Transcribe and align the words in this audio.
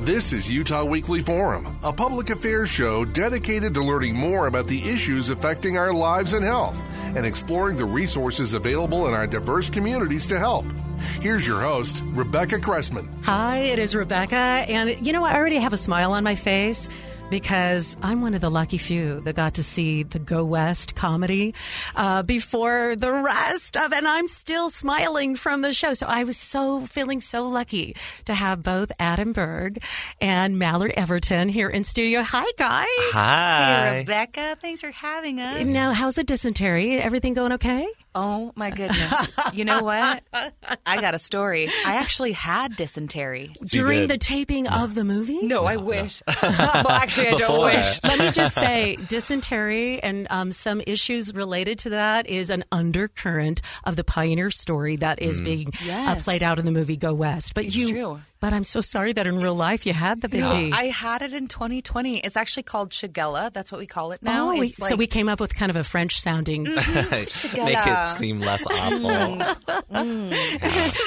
This 0.00 0.32
is 0.32 0.50
Utah 0.50 0.82
Weekly 0.82 1.20
Forum, 1.20 1.78
a 1.82 1.92
public 1.92 2.30
affairs 2.30 2.70
show 2.70 3.04
dedicated 3.04 3.74
to 3.74 3.84
learning 3.84 4.16
more 4.16 4.46
about 4.46 4.66
the 4.66 4.82
issues 4.82 5.28
affecting 5.28 5.76
our 5.76 5.92
lives 5.92 6.32
and 6.32 6.42
health 6.42 6.82
and 7.14 7.26
exploring 7.26 7.76
the 7.76 7.84
resources 7.84 8.54
available 8.54 9.08
in 9.08 9.12
our 9.12 9.26
diverse 9.26 9.68
communities 9.68 10.26
to 10.28 10.38
help. 10.38 10.64
Here's 11.20 11.46
your 11.46 11.60
host, 11.60 12.02
Rebecca 12.06 12.60
Cressman. 12.60 13.10
Hi, 13.24 13.58
it 13.58 13.78
is 13.78 13.94
Rebecca. 13.94 14.36
And 14.36 15.06
you 15.06 15.12
know, 15.12 15.22
I 15.22 15.34
already 15.34 15.58
have 15.58 15.74
a 15.74 15.76
smile 15.76 16.12
on 16.12 16.24
my 16.24 16.34
face 16.34 16.88
because 17.30 17.96
I'm 18.02 18.20
one 18.20 18.34
of 18.34 18.40
the 18.40 18.50
lucky 18.50 18.76
few 18.76 19.20
that 19.20 19.36
got 19.36 19.54
to 19.54 19.62
see 19.62 20.02
the 20.02 20.18
Go 20.18 20.44
West 20.44 20.96
comedy 20.96 21.54
uh, 21.94 22.22
before 22.22 22.96
the 22.96 23.12
rest 23.12 23.76
of, 23.76 23.92
and 23.92 24.06
I'm 24.06 24.26
still 24.26 24.68
smiling 24.68 25.36
from 25.36 25.62
the 25.62 25.72
show. 25.72 25.94
So 25.94 26.06
I 26.06 26.24
was 26.24 26.36
so 26.36 26.80
feeling 26.80 27.20
so 27.20 27.48
lucky 27.48 27.94
to 28.24 28.34
have 28.34 28.62
both 28.62 28.90
Adam 28.98 29.32
Berg 29.32 29.82
and 30.20 30.58
Mallory 30.58 30.96
Everton 30.96 31.48
here 31.48 31.68
in 31.68 31.84
studio. 31.84 32.22
Hi, 32.22 32.46
guys. 32.58 32.86
Hi. 33.12 33.90
Hey, 33.90 33.98
Rebecca. 34.00 34.56
Thanks 34.60 34.80
for 34.80 34.90
having 34.90 35.40
us. 35.40 35.64
Now, 35.64 35.92
how's 35.92 36.14
the 36.14 36.24
dysentery? 36.24 36.98
Everything 36.98 37.34
going 37.34 37.52
okay? 37.52 37.86
Oh 38.12 38.52
my 38.56 38.70
goodness. 38.70 39.30
you 39.52 39.64
know 39.64 39.82
what? 39.84 40.22
I 40.84 41.00
got 41.00 41.14
a 41.14 41.18
story. 41.18 41.68
I 41.86 41.94
actually 41.94 42.32
had 42.32 42.74
dysentery. 42.74 43.52
During 43.64 44.00
did. 44.00 44.10
the 44.10 44.18
taping 44.18 44.66
of 44.66 44.96
the 44.96 45.04
movie? 45.04 45.46
No, 45.46 45.64
I 45.64 45.76
wish. 45.76 46.20
well, 46.42 46.88
actually, 46.88 47.19
I 47.28 47.30
don't 47.38 47.62
wish. 47.62 48.02
Let 48.02 48.18
me 48.18 48.30
just 48.30 48.54
say, 48.54 48.96
dysentery 49.08 50.02
and 50.02 50.26
um, 50.30 50.52
some 50.52 50.80
issues 50.86 51.34
related 51.34 51.78
to 51.80 51.90
that 51.90 52.26
is 52.26 52.50
an 52.50 52.64
undercurrent 52.72 53.60
of 53.84 53.96
the 53.96 54.04
pioneer 54.04 54.50
story 54.50 54.96
that 54.96 55.20
is 55.22 55.40
being 55.40 55.72
uh, 55.90 56.16
played 56.20 56.42
out 56.42 56.58
in 56.58 56.64
the 56.64 56.72
movie 56.72 56.96
Go 56.96 57.14
West. 57.14 57.54
But 57.54 57.66
It's 57.66 57.76
you, 57.76 57.88
true. 57.90 58.20
But 58.40 58.52
I'm 58.52 58.64
so 58.64 58.80
sorry 58.80 59.12
that 59.12 59.26
in 59.26 59.36
real 59.38 59.54
life 59.54 59.86
you 59.86 59.92
had 59.92 60.20
the 60.22 60.28
big 60.28 60.50
D. 60.50 60.72
I 60.72 60.84
had 60.86 61.22
it 61.22 61.34
in 61.34 61.46
2020. 61.48 62.18
It's 62.20 62.36
actually 62.36 62.62
called 62.64 62.90
Shigella. 62.90 63.52
That's 63.52 63.70
what 63.70 63.78
we 63.78 63.86
call 63.86 64.12
it 64.12 64.22
now. 64.22 64.50
oh, 64.50 64.58
we, 64.58 64.68
It's 64.68 64.76
so 64.76 64.94
Mm. 64.94 64.98
we 64.98 65.06
came 65.06 65.28
up 65.28 65.40
with 65.40 65.54
kind 65.54 65.70
of 65.70 65.76
a 65.76 65.84
French 65.84 66.20
sounding 66.20 66.64
Make 66.64 66.86
it 66.86 68.16
seem 68.16 68.38
less 68.40 68.64
awful. 68.66 69.36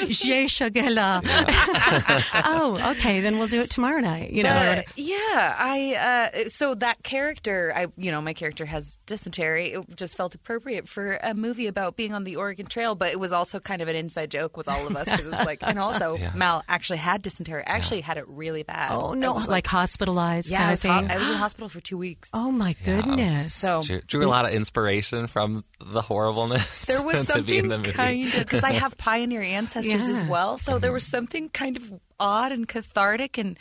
J'ai 0.08 0.46
Shagella. 0.46 1.22
oh, 2.46 2.94
okay, 2.98 3.20
then 3.22 3.38
we'll 3.38 3.48
do 3.48 3.62
it 3.62 3.70
tomorrow 3.70 4.00
night. 4.00 4.32
You 4.32 4.44
know, 4.44 4.50
Uh, 4.50 4.82
yeah, 4.96 5.56
I 5.58 6.32
uh, 6.36 6.50
so 6.50 6.76
that 6.76 7.02
character, 7.04 7.74
I 7.76 7.88
you 7.98 8.12
know, 8.12 8.22
my 8.22 8.34
character 8.34 8.66
has 8.66 8.98
dysentery. 9.06 9.74
It 9.74 9.96
just 9.96 10.16
felt 10.18 10.36
appropriate 10.36 10.88
for 10.88 11.18
a 11.24 11.34
movie 11.34 11.68
about 11.68 11.96
being 11.96 12.14
on 12.14 12.24
the 12.24 12.36
Oregon 12.36 12.66
Trail, 12.68 12.96
but 12.96 13.12
it 13.12 13.20
was 13.20 13.34
also 13.34 13.60
kind 13.60 13.82
of 13.82 13.88
an 13.88 13.96
inside 13.96 14.30
joke 14.32 14.58
with 14.58 14.68
all 14.68 14.86
of 14.88 14.96
us 14.96 15.10
because 15.10 15.26
it 15.26 15.32
was 15.32 15.46
like, 15.46 15.60
and 15.64 15.80
also 15.80 16.18
Mal 16.36 16.64
actually 16.70 16.98
had 17.00 17.23
dysentery. 17.24 17.64
I 17.66 17.72
actually 17.72 18.02
had 18.02 18.18
it 18.18 18.26
really 18.28 18.64
bad. 18.64 18.92
oh 18.92 19.14
no, 19.14 19.34
I 19.34 19.36
was 19.36 19.48
like, 19.48 19.66
hospitalized 19.68 20.52
yeah, 20.52 20.58
I 20.58 20.62
kind 20.62 20.72
was, 20.72 20.86
of 20.86 20.92
ho- 20.92 21.00
thing. 21.00 21.12
I 21.12 21.18
was 21.18 21.28
in 21.30 21.34
hospital 21.36 21.70
for 21.70 21.82
two 21.82 21.98
weeks. 21.98 22.30
oh 22.34 22.52
my 22.52 22.76
goodness. 22.86 23.54
So 23.54 23.82
Drew, 23.82 24.02
drew 24.02 24.26
a 24.26 24.30
lot 24.30 24.46
of 24.46 24.52
inspiration 24.52 25.28
from 25.28 25.64
the 25.80 26.02
horribleness 26.02 26.86
there 26.86 27.04
was 27.04 27.28
to 27.28 27.42
be 27.42 27.60
something 27.60 27.82
the 27.82 27.92
kind 27.92 28.28
of 28.28 28.40
because 28.40 28.64
I 28.64 28.72
have 28.84 28.98
pioneer 28.98 29.42
ancestors 29.42 30.08
as 30.08 30.24
well. 30.26 30.58
So 30.58 30.80
there 30.80 30.90
mm-hmm. 30.90 30.94
was 30.94 31.08
something 31.08 31.50
kind 31.50 31.78
of 31.78 31.92
odd 32.20 32.52
and 32.52 32.68
cathartic 32.68 33.38
and 33.38 33.58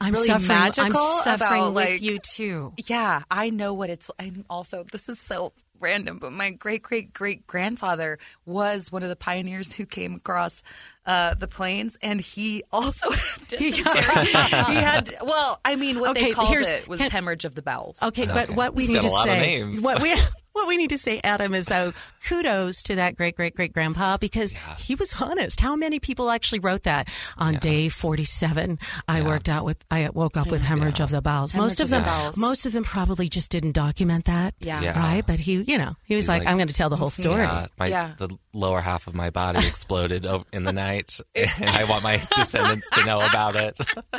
I'm 0.00 0.12
really 0.12 0.26
suffering. 0.26 0.58
magical 0.58 0.98
I'm 0.98 1.22
suffering 1.22 1.62
about, 1.62 1.74
with 1.74 1.90
like, 1.90 2.02
you 2.02 2.18
too. 2.18 2.72
Yeah, 2.86 3.22
I 3.30 3.50
know 3.50 3.74
what 3.74 3.90
it's. 3.90 4.10
I'm 4.18 4.44
also. 4.50 4.84
This 4.90 5.08
is 5.08 5.20
so 5.20 5.52
random, 5.84 6.18
but 6.18 6.32
my 6.32 6.50
great 6.50 6.82
great 6.82 7.12
great 7.14 7.46
grandfather 7.46 8.18
was 8.44 8.90
one 8.90 9.02
of 9.04 9.08
the 9.08 9.16
pioneers 9.16 9.72
who 9.72 9.86
came 9.86 10.14
across 10.16 10.62
uh, 11.06 11.34
the 11.34 11.46
plains, 11.46 11.96
and 12.02 12.20
he 12.20 12.64
also 12.72 13.10
had 13.12 13.46
dysentery. 13.48 14.24
he 14.26 14.74
had. 14.80 15.14
Well, 15.22 15.60
I 15.64 15.76
mean, 15.76 16.00
what 16.00 16.10
Okay, 16.10 16.24
they 16.26 16.32
called 16.32 16.56
it 16.56 16.88
was 16.88 17.00
can- 17.00 17.10
hemorrhage 17.10 17.44
of 17.44 17.54
the 17.54 17.62
bowels. 17.62 18.02
Okay, 18.02 18.26
but 18.26 18.50
what 18.50 18.74
we 18.74 18.84
It's 18.84 18.88
need 18.90 18.94
got 18.96 19.02
to 19.02 19.08
a 19.08 19.10
lot 19.10 19.28
of 19.28 19.34
say, 19.34 19.40
names. 19.40 19.80
what 19.80 20.02
we 20.02 20.16
what 20.54 20.66
we 20.66 20.76
need 20.78 20.88
to 20.90 20.96
say, 20.98 21.20
Adam, 21.22 21.52
is 21.54 21.66
though 21.66 21.92
kudos 22.26 22.82
to 22.84 22.94
that 22.96 23.16
great 23.16 23.36
great 23.36 23.54
great 23.54 23.72
grandpa 23.74 24.16
because 24.16 24.52
he 24.78 24.94
was 24.94 25.14
honest. 25.20 25.60
How 25.60 25.76
many 25.76 25.98
people 26.00 26.30
actually 26.30 26.60
wrote 26.60 26.84
that 26.84 27.08
on 27.36 27.56
day 27.56 27.88
forty 27.90 28.24
seven? 28.24 28.78
I 29.06 29.20
worked 29.22 29.48
out 29.50 29.64
with, 29.66 29.84
I 29.90 30.08
woke 30.14 30.36
up 30.38 30.50
with 30.50 30.62
hemorrhage 30.62 31.00
of 31.00 31.10
the 31.10 31.20
bowels. 31.20 31.52
most 31.52 31.78
Hemorrhage 31.78 31.80
of 31.80 31.84
of 31.84 31.90
the 31.90 31.96
them, 31.96 32.04
bowels. 32.04 32.38
most 32.38 32.66
of 32.66 32.72
them 32.72 32.84
probably 32.84 33.28
just 33.28 33.50
didn't 33.50 33.72
document 33.72 34.24
that. 34.24 34.54
Yeah. 34.60 34.80
Yeah. 34.80 34.98
right. 34.98 35.22
But 35.26 35.40
he, 35.40 35.54
you 35.62 35.76
know, 35.76 35.94
he 36.04 36.16
was 36.16 36.26
like, 36.28 36.40
like- 36.40 36.48
I'm 36.48 36.56
going 36.56 36.68
to 36.68 36.74
tell 36.74 36.88
the 36.88 36.96
whole 36.96 37.10
story. 37.10 37.42
Yeah, 37.42 37.66
my, 37.78 37.86
Yeah. 37.88 38.14
the 38.16 38.30
lower 38.52 38.80
half 38.80 39.06
of 39.06 39.14
my 39.14 39.30
body 39.30 39.58
exploded 39.66 40.24
in 40.52 40.64
the 40.64 40.72
night, 40.72 41.20
and 41.34 41.68
I 41.70 41.84
want 41.84 42.02
my 42.04 42.22
descendants 42.36 42.88
to 42.90 43.04
know 43.04 43.20
about 43.20 43.56
it. 43.56 43.76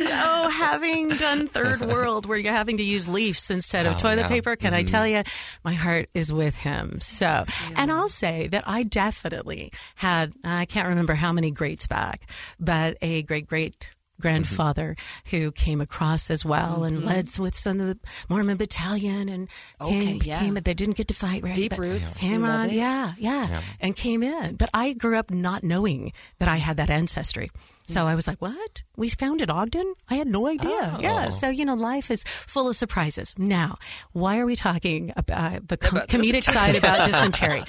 And 0.00 0.08
oh, 0.12 0.48
having 0.50 1.08
done 1.10 1.46
third 1.46 1.80
world 1.80 2.26
where 2.26 2.38
you're 2.38 2.52
having 2.52 2.76
to 2.78 2.82
use 2.82 3.08
leaves 3.08 3.50
instead 3.50 3.86
of 3.86 3.94
Oh, 3.94 3.98
toilet 3.98 4.22
yeah. 4.22 4.28
paper, 4.28 4.56
can 4.56 4.74
I 4.74 4.80
Mm-hmm. 4.80 4.86
tell 4.88 5.06
you, 5.06 5.22
my 5.64 5.72
heart 5.72 6.08
is 6.14 6.32
with 6.32 6.56
him. 6.56 7.00
So, 7.00 7.44
and 7.76 7.90
I'll 7.90 8.08
say 8.08 8.46
that 8.48 8.64
I 8.66 8.82
definitely 8.82 9.72
had, 9.96 10.32
I 10.44 10.64
can't 10.66 10.88
remember 10.88 11.14
how 11.14 11.32
many 11.32 11.50
greats 11.50 11.86
back, 11.86 12.28
but 12.60 12.96
a 13.02 13.22
great 13.22 13.46
great 13.46 13.90
grandfather 14.20 14.96
Mm-hmm. 14.98 15.36
who 15.36 15.52
came 15.52 15.80
across 15.80 16.30
as 16.30 16.42
well 16.44 16.84
and 16.84 17.04
led 17.04 17.38
with 17.38 17.54
some 17.56 17.80
of 17.80 17.86
the 17.86 17.98
Mormon 18.30 18.56
battalion 18.56 19.28
and 19.28 19.48
came, 19.80 20.16
Okay, 20.16 20.20
yeah. 20.24 20.38
came, 20.40 20.54
they 20.54 20.72
didn't 20.74 20.96
get 20.96 21.08
to 21.08 21.14
fight, 21.14 21.42
right? 21.42 21.54
Deep 21.54 21.76
roots. 21.76 22.18
Came 22.18 22.44
on, 22.44 22.70
it. 22.70 22.74
yeah, 22.74 23.12
yeah, 23.18 23.60
and 23.80 23.94
came 23.94 24.22
in. 24.22 24.56
But 24.56 24.70
I 24.72 24.94
grew 24.94 25.18
up 25.18 25.30
not 25.30 25.62
knowing 25.62 26.12
that 26.38 26.48
I 26.48 26.56
had 26.56 26.76
that 26.78 26.88
ancestry. 26.90 27.50
So 27.86 28.06
I 28.06 28.16
was 28.16 28.26
like, 28.26 28.42
what? 28.42 28.82
We 28.96 29.08
found 29.08 29.40
it 29.40 29.48
Ogden? 29.48 29.94
I 30.08 30.16
had 30.16 30.26
no 30.26 30.48
idea. 30.48 30.68
Oh. 30.70 30.98
Yeah. 31.00 31.28
So, 31.28 31.48
you 31.48 31.64
know, 31.64 31.74
life 31.74 32.10
is 32.10 32.24
full 32.24 32.68
of 32.68 32.74
surprises. 32.74 33.34
Now, 33.38 33.78
why 34.12 34.38
are 34.38 34.46
we 34.46 34.56
talking 34.56 35.12
about 35.16 35.54
uh, 35.54 35.60
the 35.66 35.76
com- 35.76 36.00
comedic 36.00 36.42
side 36.42 36.74
about 36.74 37.06
dysentery? 37.06 37.62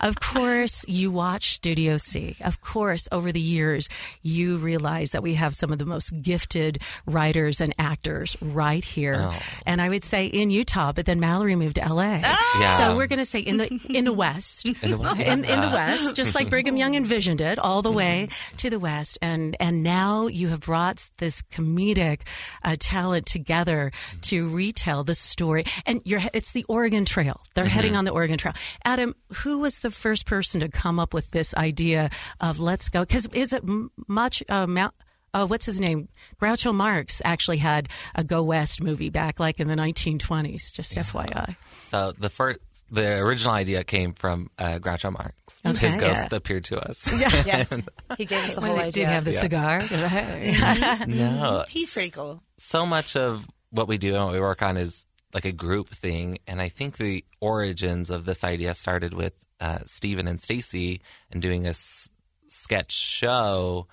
Of 0.00 0.18
course, 0.18 0.84
you 0.88 1.10
watch 1.10 1.52
Studio 1.52 1.98
C. 1.98 2.36
Of 2.42 2.62
course, 2.62 3.06
over 3.12 3.32
the 3.32 3.40
years, 3.40 3.88
you 4.22 4.56
realize 4.56 5.10
that 5.10 5.22
we 5.22 5.34
have 5.34 5.54
some 5.54 5.72
of 5.72 5.78
the 5.78 5.84
most 5.84 6.10
gifted 6.22 6.78
writers 7.04 7.60
and 7.60 7.74
actors 7.78 8.36
right 8.40 8.82
here. 8.82 9.16
Oh. 9.18 9.38
And 9.66 9.82
I 9.82 9.90
would 9.90 10.04
say 10.04 10.26
in 10.26 10.50
Utah, 10.50 10.92
but 10.92 11.04
then 11.04 11.20
Mallory 11.20 11.54
moved 11.54 11.76
to 11.76 11.82
LA. 11.82 12.20
Ah. 12.24 12.60
Yeah. 12.60 12.76
So 12.78 12.96
we're 12.96 13.08
going 13.08 13.18
to 13.18 13.24
say 13.26 13.40
in 13.40 13.58
the 13.58 13.68
in 13.90 14.04
the 14.04 14.12
West, 14.12 14.66
in 14.66 14.90
the 14.90 14.96
West. 14.98 15.20
in, 15.20 15.44
in 15.44 15.60
the 15.60 15.70
West, 15.70 16.16
just 16.16 16.34
like 16.36 16.48
Brigham 16.48 16.76
Young 16.78 16.94
envisioned 16.94 17.42
it, 17.42 17.58
all 17.58 17.82
the 17.82 17.90
mm-hmm. 17.90 17.98
way 17.98 18.28
to 18.58 18.70
the 18.70 18.78
West, 18.78 19.18
and 19.20 19.49
and 19.58 19.82
now 19.82 20.26
you 20.26 20.48
have 20.48 20.60
brought 20.60 21.08
this 21.18 21.42
comedic 21.42 22.20
uh, 22.62 22.76
talent 22.78 23.26
together 23.26 23.90
to 24.22 24.48
retell 24.48 25.04
the 25.04 25.14
story, 25.14 25.64
and 25.86 26.00
you're 26.04 26.20
it's 26.32 26.52
the 26.52 26.64
Oregon 26.68 27.04
Trail. 27.04 27.40
They're 27.54 27.64
heading 27.64 27.96
on 27.96 28.04
the 28.04 28.12
Oregon 28.12 28.38
Trail. 28.38 28.54
Adam, 28.84 29.14
who 29.42 29.58
was 29.58 29.78
the 29.78 29.90
first 29.90 30.26
person 30.26 30.60
to 30.60 30.68
come 30.68 30.98
up 30.98 31.14
with 31.14 31.30
this 31.30 31.54
idea 31.54 32.10
of 32.40 32.60
let's 32.60 32.88
go? 32.88 33.00
Because 33.00 33.26
is 33.26 33.52
it 33.52 33.62
m- 33.68 33.90
much 34.06 34.42
uh, 34.48 34.66
Mount? 34.66 34.94
Oh, 35.32 35.46
what's 35.46 35.64
his 35.66 35.80
name? 35.80 36.08
Groucho 36.40 36.74
Marx 36.74 37.22
actually 37.24 37.58
had 37.58 37.88
a 38.16 38.24
Go 38.24 38.42
West 38.42 38.82
movie 38.82 39.10
back 39.10 39.38
like 39.38 39.60
in 39.60 39.68
the 39.68 39.76
1920s. 39.76 40.74
Just 40.74 40.96
FYI. 40.96 41.54
So 41.84 42.12
the 42.18 42.28
first, 42.28 42.58
the 42.90 43.18
original 43.18 43.54
idea 43.54 43.84
came 43.84 44.14
from 44.14 44.50
uh, 44.58 44.78
Groucho 44.80 45.12
Marx. 45.12 45.34
Okay, 45.64 45.86
His 45.86 45.96
ghost 45.96 46.26
yeah. 46.30 46.36
appeared 46.36 46.64
to 46.66 46.80
us. 46.88 47.12
yes, 47.46 47.72
he 48.18 48.24
gave 48.24 48.38
us 48.44 48.52
the 48.54 48.60
Was 48.62 48.70
whole 48.70 48.78
it- 48.80 48.86
idea. 48.88 48.92
did 48.92 49.08
he 49.08 49.14
have 49.14 49.24
the 49.24 49.32
Yeah. 49.32 49.40
cigar? 49.40 51.06
no, 51.06 51.64
He's 51.68 51.92
pretty 51.92 52.10
cool. 52.10 52.42
so 52.58 52.84
much 52.86 53.16
of 53.16 53.46
what 53.70 53.88
we 53.88 53.98
do 53.98 54.14
and 54.16 54.24
what 54.24 54.32
we 54.34 54.40
work 54.40 54.62
on 54.62 54.76
is 54.76 55.06
like 55.32 55.44
a 55.44 55.52
group 55.52 55.88
thing. 55.90 56.38
And 56.46 56.60
I 56.60 56.68
think 56.68 56.96
the 56.96 57.24
origins 57.40 58.10
of 58.10 58.24
this 58.24 58.42
idea 58.44 58.74
started 58.74 59.14
with 59.14 59.32
uh, 59.60 59.78
Stephen 59.86 60.26
and 60.26 60.40
Stacy 60.40 61.00
and 61.30 61.40
doing 61.40 61.66
a 61.66 61.70
s- 61.70 62.10
sketch 62.48 62.92
show 62.92 63.86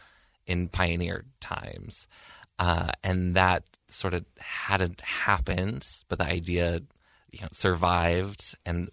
in 0.48 0.68
pioneer 0.70 1.26
times. 1.40 2.08
Uh, 2.58 2.90
and 3.04 3.36
that 3.36 3.64
sort 3.88 4.14
of 4.16 4.26
hadn't 4.40 5.02
happened, 5.02 5.86
but 6.10 6.18
the 6.18 6.26
idea 6.26 6.82
you 7.38 7.44
know, 7.44 7.50
survived. 7.52 8.56
And 8.66 8.90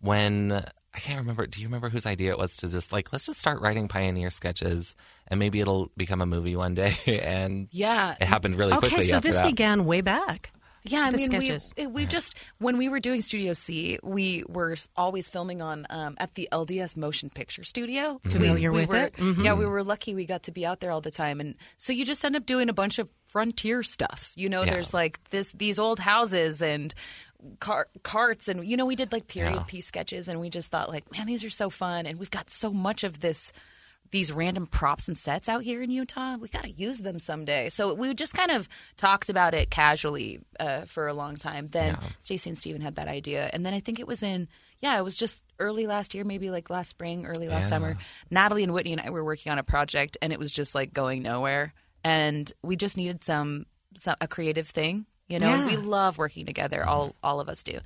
when 0.00 0.64
I 0.92 0.98
can't 0.98 1.20
remember. 1.20 1.46
Do 1.46 1.60
you 1.60 1.68
remember 1.68 1.88
whose 1.88 2.04
idea 2.06 2.30
it 2.30 2.38
was 2.38 2.56
to 2.58 2.68
just 2.68 2.92
like 2.92 3.12
let's 3.12 3.26
just 3.26 3.38
start 3.38 3.60
writing 3.60 3.86
pioneer 3.86 4.28
sketches 4.30 4.96
and 5.28 5.38
maybe 5.38 5.60
it'll 5.60 5.90
become 5.96 6.20
a 6.20 6.26
movie 6.26 6.56
one 6.56 6.74
day? 6.74 6.94
and 7.24 7.68
Yeah. 7.70 8.16
it 8.20 8.26
happened 8.26 8.56
really 8.56 8.72
Okay, 8.72 8.80
quickly. 8.88 8.98
Okay, 8.98 9.06
so 9.08 9.20
this 9.20 9.36
that. 9.36 9.46
began 9.46 9.84
way 9.84 10.00
back. 10.00 10.50
Yeah, 10.84 11.00
I 11.02 11.10
mean, 11.10 11.26
sketches. 11.26 11.74
we 11.76 11.86
we 11.86 12.06
just 12.06 12.34
when 12.58 12.78
we 12.78 12.88
were 12.88 13.00
doing 13.00 13.20
Studio 13.20 13.52
C, 13.52 13.98
we 14.02 14.44
were 14.48 14.74
always 14.96 15.28
filming 15.28 15.60
on 15.60 15.86
um, 15.90 16.16
at 16.18 16.34
the 16.34 16.48
LDS 16.50 16.96
Motion 16.96 17.28
Picture 17.28 17.64
Studio. 17.64 18.20
Familiar 18.24 18.70
we, 18.72 18.76
we 18.78 18.82
with 18.82 18.90
were, 18.90 18.96
it? 18.96 19.12
Mm-hmm. 19.14 19.44
Yeah, 19.44 19.54
we 19.54 19.66
were 19.66 19.84
lucky 19.84 20.14
we 20.14 20.24
got 20.24 20.44
to 20.44 20.52
be 20.52 20.64
out 20.64 20.80
there 20.80 20.90
all 20.90 21.02
the 21.02 21.10
time, 21.10 21.38
and 21.40 21.54
so 21.76 21.92
you 21.92 22.04
just 22.04 22.24
end 22.24 22.34
up 22.34 22.46
doing 22.46 22.68
a 22.68 22.72
bunch 22.72 22.98
of 22.98 23.10
frontier 23.26 23.82
stuff. 23.82 24.32
You 24.36 24.48
know, 24.48 24.62
Yeah. 24.62 24.72
there's 24.72 24.94
like 24.94 25.18
this 25.30 25.52
these 25.52 25.78
old 25.78 25.98
houses 25.98 26.62
and 26.62 26.94
car, 27.58 27.88
carts, 28.02 28.48
and 28.48 28.68
you 28.68 28.76
know, 28.76 28.86
we 28.86 28.96
did 28.96 29.12
like 29.12 29.26
period 29.26 29.54
Yeah. 29.56 29.62
piece 29.64 29.86
sketches, 29.86 30.28
and 30.28 30.40
we 30.40 30.48
just 30.48 30.70
thought 30.70 30.88
like, 30.88 31.12
man, 31.12 31.26
these 31.26 31.44
are 31.44 31.50
so 31.50 31.68
fun, 31.68 32.06
and 32.06 32.18
we've 32.18 32.30
got 32.30 32.48
so 32.48 32.72
much 32.72 33.04
of 33.04 33.20
this 33.20 33.52
these 34.10 34.32
random 34.32 34.66
props 34.66 35.06
and 35.08 35.16
sets 35.16 35.48
out 35.48 35.62
here 35.62 35.82
in 35.82 35.90
Utah. 35.90 36.36
We 36.36 36.48
got 36.48 36.64
to 36.64 36.70
use 36.72 36.98
them 36.98 37.20
someday. 37.20 37.68
So 37.68 37.94
we 37.94 38.12
just 38.14 38.34
kind 38.34 38.50
of 38.50 38.68
talked 38.96 39.28
about 39.28 39.54
it 39.54 39.70
casually 39.70 40.40
uh, 40.58 40.82
for 40.86 41.06
a 41.06 41.14
long 41.14 41.36
time. 41.36 41.68
Then 41.70 41.96
Stacy 42.18 42.50
and 42.50 42.58
Stephen 42.58 42.80
had 42.80 42.96
that 42.96 43.06
idea, 43.08 43.48
and 43.52 43.64
then 43.64 43.72
I 43.74 43.80
think 43.80 44.00
it 44.00 44.06
was 44.06 44.22
in 44.22 44.48
yeah, 44.80 44.98
it 44.98 45.02
was 45.04 45.14
just 45.14 45.42
early 45.58 45.86
last 45.86 46.14
year, 46.14 46.24
maybe 46.24 46.50
like 46.50 46.70
last 46.70 46.88
spring, 46.88 47.26
early 47.26 47.48
last 47.48 47.64
Yeah. 47.64 47.68
summer. 47.68 47.98
Natalie 48.30 48.62
and 48.64 48.72
Whitney 48.72 48.92
and 48.92 49.00
I 49.02 49.10
were 49.10 49.22
working 49.22 49.52
on 49.52 49.58
a 49.58 49.62
project, 49.62 50.16
and 50.22 50.32
it 50.32 50.38
was 50.38 50.50
just 50.50 50.74
like 50.74 50.94
going 50.94 51.22
nowhere, 51.22 51.74
and 52.02 52.50
we 52.62 52.76
just 52.76 52.96
needed 52.96 53.22
some, 53.22 53.66
some 53.94 54.16
a 54.22 54.26
creative 54.26 54.66
thing. 54.68 55.04
You 55.28 55.38
know, 55.38 55.48
Yeah. 55.54 55.66
we 55.66 55.76
love 55.76 56.16
working 56.18 56.46
together. 56.46 56.84
All 56.84 57.14
all 57.22 57.40
of 57.40 57.48
us 57.50 57.62
do. 57.62 57.78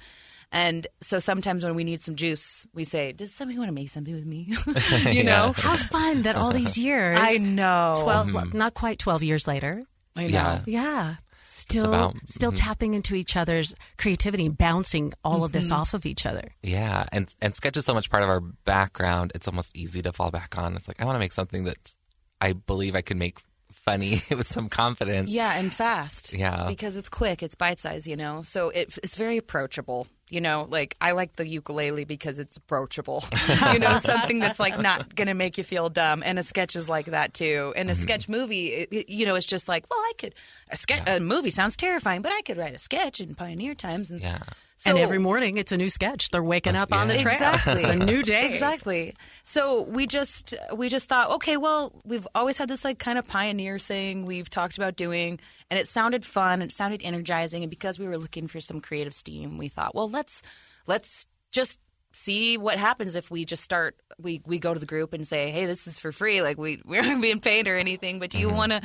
And 0.55 0.87
so 1.01 1.19
sometimes 1.19 1.65
when 1.65 1.75
we 1.75 1.83
need 1.83 2.01
some 2.01 2.15
juice, 2.15 2.65
we 2.73 2.85
say, 2.85 3.11
"Does 3.11 3.35
somebody 3.35 3.59
want 3.59 3.69
to 3.69 3.75
make 3.75 3.91
something 3.91 4.15
with 4.15 4.25
me?" 4.25 4.55
you 5.13 5.25
know, 5.25 5.53
How 5.57 5.77
fun 5.77 6.23
that 6.23 6.37
all 6.37 6.53
these 6.53 6.79
years. 6.89 7.19
I 7.21 7.39
know. 7.39 7.97
12, 7.99 8.33
well, 8.33 8.47
not 8.53 8.73
quite 8.73 9.01
12 9.01 9.25
years 9.25 9.49
later. 9.49 9.83
I 10.15 10.29
know. 10.29 10.29
Yeah. 10.29 10.61
Yeah. 10.67 11.15
Still, 11.43 11.89
about. 11.89 12.17
still 12.27 12.53
mm-hmm. 12.53 12.67
tapping 12.67 12.95
into 12.95 13.15
each 13.17 13.37
other's 13.37 13.75
creativity 13.99 14.49
bouncing 14.49 15.13
all 15.25 15.45
of 15.45 15.53
this 15.53 15.67
mm-hmm. 15.67 15.81
off 15.81 15.93
of 15.93 16.07
each 16.07 16.25
other. 16.25 16.55
Yeah, 16.63 17.05
and 17.11 17.33
and 17.43 17.55
sketch 17.55 17.77
is 17.77 17.85
so 17.85 17.93
much 17.93 18.09
part 18.09 18.23
of 18.23 18.29
our 18.29 18.41
background. 18.41 19.33
It's 19.35 19.49
almost 19.49 19.77
easy 19.77 20.03
to 20.03 20.13
fall 20.13 20.31
back 20.31 20.57
on. 20.57 20.77
It's 20.77 20.87
like 20.87 21.03
I 21.03 21.05
want 21.05 21.17
to 21.17 21.21
make 21.21 21.33
something 21.33 21.65
that 21.65 21.95
I 22.41 22.53
believe 22.53 22.95
I 22.95 23.03
can 23.03 23.19
make 23.19 23.41
funny 23.85 24.23
with 24.31 24.49
some 24.49 24.69
confidence. 24.69 25.31
Yeah, 25.31 25.55
and 25.55 25.73
fast. 25.73 26.33
Yeah. 26.33 26.67
Because 26.67 26.97
it's 26.97 27.09
quick, 27.09 27.43
it's 27.43 27.55
bite 27.55 27.79
size, 27.79 28.07
you 28.07 28.17
know? 28.17 28.43
So 28.43 28.71
it, 28.71 28.99
it's 29.03 29.17
very 29.17 29.37
approachable. 29.37 30.07
You 30.35 30.41
know, 30.41 30.67
like 30.69 30.97
I 31.01 31.13
like 31.13 31.37
the 31.37 31.47
ukulele 31.47 32.05
because 32.05 32.41
it's 32.41 32.57
approachable. 32.57 33.23
you 33.73 33.79
know, 33.79 33.99
something 33.99 34.41
that's 34.41 34.59
like 34.59 34.81
not 34.81 35.15
going 35.15 35.29
to 35.29 35.35
make 35.35 35.59
you 35.59 35.63
feel 35.63 35.89
dumb. 35.89 36.25
And 36.27 36.41
a 36.41 36.43
sketch 36.43 36.75
is 36.75 36.89
like 36.89 37.07
that 37.07 37.35
too. 37.35 37.73
And 37.77 37.89
a 37.89 37.93
mm-hmm. 37.93 38.03
sketch 38.03 38.29
movie, 38.29 38.67
it, 38.67 39.09
you 39.09 39.27
know, 39.27 39.37
it's 39.37 39.47
just 39.47 39.69
like, 39.69 39.89
well, 39.89 40.01
I 40.01 40.13
could, 40.19 40.35
a, 40.71 40.77
sketch, 40.77 41.09
a 41.09 41.21
movie 41.21 41.51
sounds 41.51 41.77
terrifying, 41.77 42.21
but 42.21 42.33
I 42.33 42.43
could 42.43 42.57
write 42.57 42.75
a 42.75 42.81
sketch 42.81 43.21
in 43.21 43.37
Pioneer 43.37 43.77
Times. 43.77 44.11
And 44.11 44.21
Yeah. 44.21 44.41
So, 44.77 44.91
and 44.91 44.99
every 44.99 45.19
morning 45.19 45.57
it's 45.57 45.73
a 45.73 45.77
new 45.77 45.89
sketch. 45.89 46.31
They're 46.31 46.43
waking 46.43 46.75
up 46.75 46.93
on 46.93 47.09
the 47.09 47.17
trail. 47.17 47.33
Exactly. 47.33 47.83
It's 47.83 47.91
a 47.91 47.97
new 47.97 48.23
day. 48.23 48.47
Exactly. 48.47 49.15
So 49.43 49.83
we 49.83 50.07
just 50.07 50.55
we 50.75 50.89
just 50.89 51.09
thought, 51.09 51.31
okay, 51.33 51.57
well, 51.57 51.93
we've 52.05 52.27
always 52.35 52.59
had 52.59 52.69
this 52.69 52.85
like 52.85 52.99
kind 52.99 53.19
of 53.19 53.27
pioneer 53.27 53.79
thing 53.79 54.27
we've 54.27 54.51
talked 54.51 54.77
about 54.77 54.97
doing, 54.97 55.39
and 55.71 55.79
it 55.79 55.87
sounded 55.87 56.25
fun, 56.25 56.61
it 56.61 56.73
sounded 56.73 57.03
energizing, 57.05 57.63
and 57.63 57.71
because 57.71 57.99
we 57.99 58.07
were 58.07 58.19
looking 58.19 58.49
for 58.49 58.61
some 58.61 58.81
creative 58.81 59.15
steam, 59.15 59.59
we 59.59 59.69
thought, 59.69 59.95
well, 59.95 60.09
let's 60.09 60.43
let's 60.87 61.27
just 61.53 61.79
see 62.15 62.57
what 62.57 62.79
happens 62.79 63.17
if 63.17 63.31
we 63.31 63.45
just 63.45 63.63
start 63.63 63.97
we 64.19 64.41
we 64.47 64.59
go 64.59 64.73
to 64.73 64.79
the 64.79 64.87
group 64.87 65.13
and 65.13 65.27
say 65.27 65.51
hey 65.51 65.67
this 65.67 65.87
is 65.87 65.99
for 65.99 66.13
free. 66.13 66.43
Like 66.43 66.57
we 66.57 66.81
we 66.87 66.99
aren't 66.99 67.21
being 67.21 67.41
paid 67.41 67.69
or 67.69 67.77
anything 67.77 68.19
but 68.19 68.31
do 68.31 68.39
you 68.39 68.49
want 68.49 68.73
to 68.73 68.81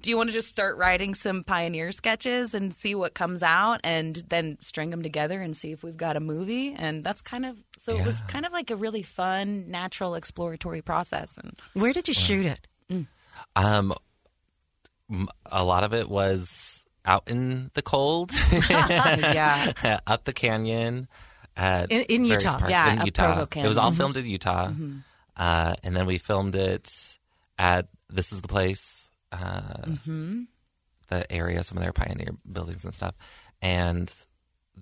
do 0.00 0.10
you 0.10 0.16
want 0.16 0.28
to 0.28 0.32
just 0.32 0.48
start 0.48 0.76
writing 0.76 1.14
some 1.14 1.42
pioneer 1.42 1.92
sketches 1.92 2.54
and 2.54 2.72
see 2.72 2.94
what 2.94 3.14
comes 3.14 3.42
out 3.42 3.80
and 3.84 4.16
then 4.28 4.56
string 4.60 4.90
them 4.90 5.02
together 5.02 5.40
and 5.40 5.56
see 5.56 5.72
if 5.72 5.82
we've 5.82 5.96
got 5.96 6.16
a 6.16 6.20
movie? 6.20 6.74
And 6.74 7.02
that's 7.02 7.20
kind 7.20 7.44
of 7.44 7.56
so 7.78 7.96
it 7.96 8.04
was 8.04 8.22
kind 8.22 8.46
of 8.46 8.52
like 8.52 8.70
a 8.70 8.76
really 8.76 9.02
fun 9.02 9.70
natural 9.70 10.14
exploratory 10.14 10.82
process 10.82 11.38
and 11.38 11.58
Where 11.74 11.92
did 11.92 12.08
you 12.08 12.14
shoot 12.14 12.46
it? 12.46 12.66
Um, 13.56 13.94
a 15.46 15.64
lot 15.64 15.84
of 15.84 15.94
it 15.94 16.08
was 16.08 16.84
out 17.04 17.24
in 17.28 17.70
the 17.74 17.82
cold, 17.82 18.32
yeah. 18.70 20.00
Up 20.06 20.24
the 20.24 20.32
canyon, 20.32 21.08
at 21.58 21.90
In- 21.90 22.02
in 22.04 22.24
Utah. 22.24 22.56
parts 22.58 22.70
Yeah, 22.70 22.92
in 23.00 23.04
Utah. 23.06 23.34
Provo 23.34 23.60
It 23.64 23.68
was 23.68 23.76
all 23.78 23.90
filmed 23.92 24.16
in 24.16 24.24
Utah, 24.26 24.70
uh, 25.36 25.74
and 25.82 25.94
then 25.96 26.06
we 26.06 26.16
filmed 26.18 26.54
it 26.54 27.16
at 27.58 27.88
this 28.08 28.32
is 28.32 28.40
the 28.40 28.48
place, 28.48 29.10
uh, 29.32 29.82
the 31.08 31.30
area, 31.30 31.62
some 31.64 31.76
of 31.76 31.82
their 31.84 31.92
pioneer 31.92 32.30
buildings 32.50 32.84
and 32.84 32.94
stuff, 32.94 33.14
and 33.60 34.10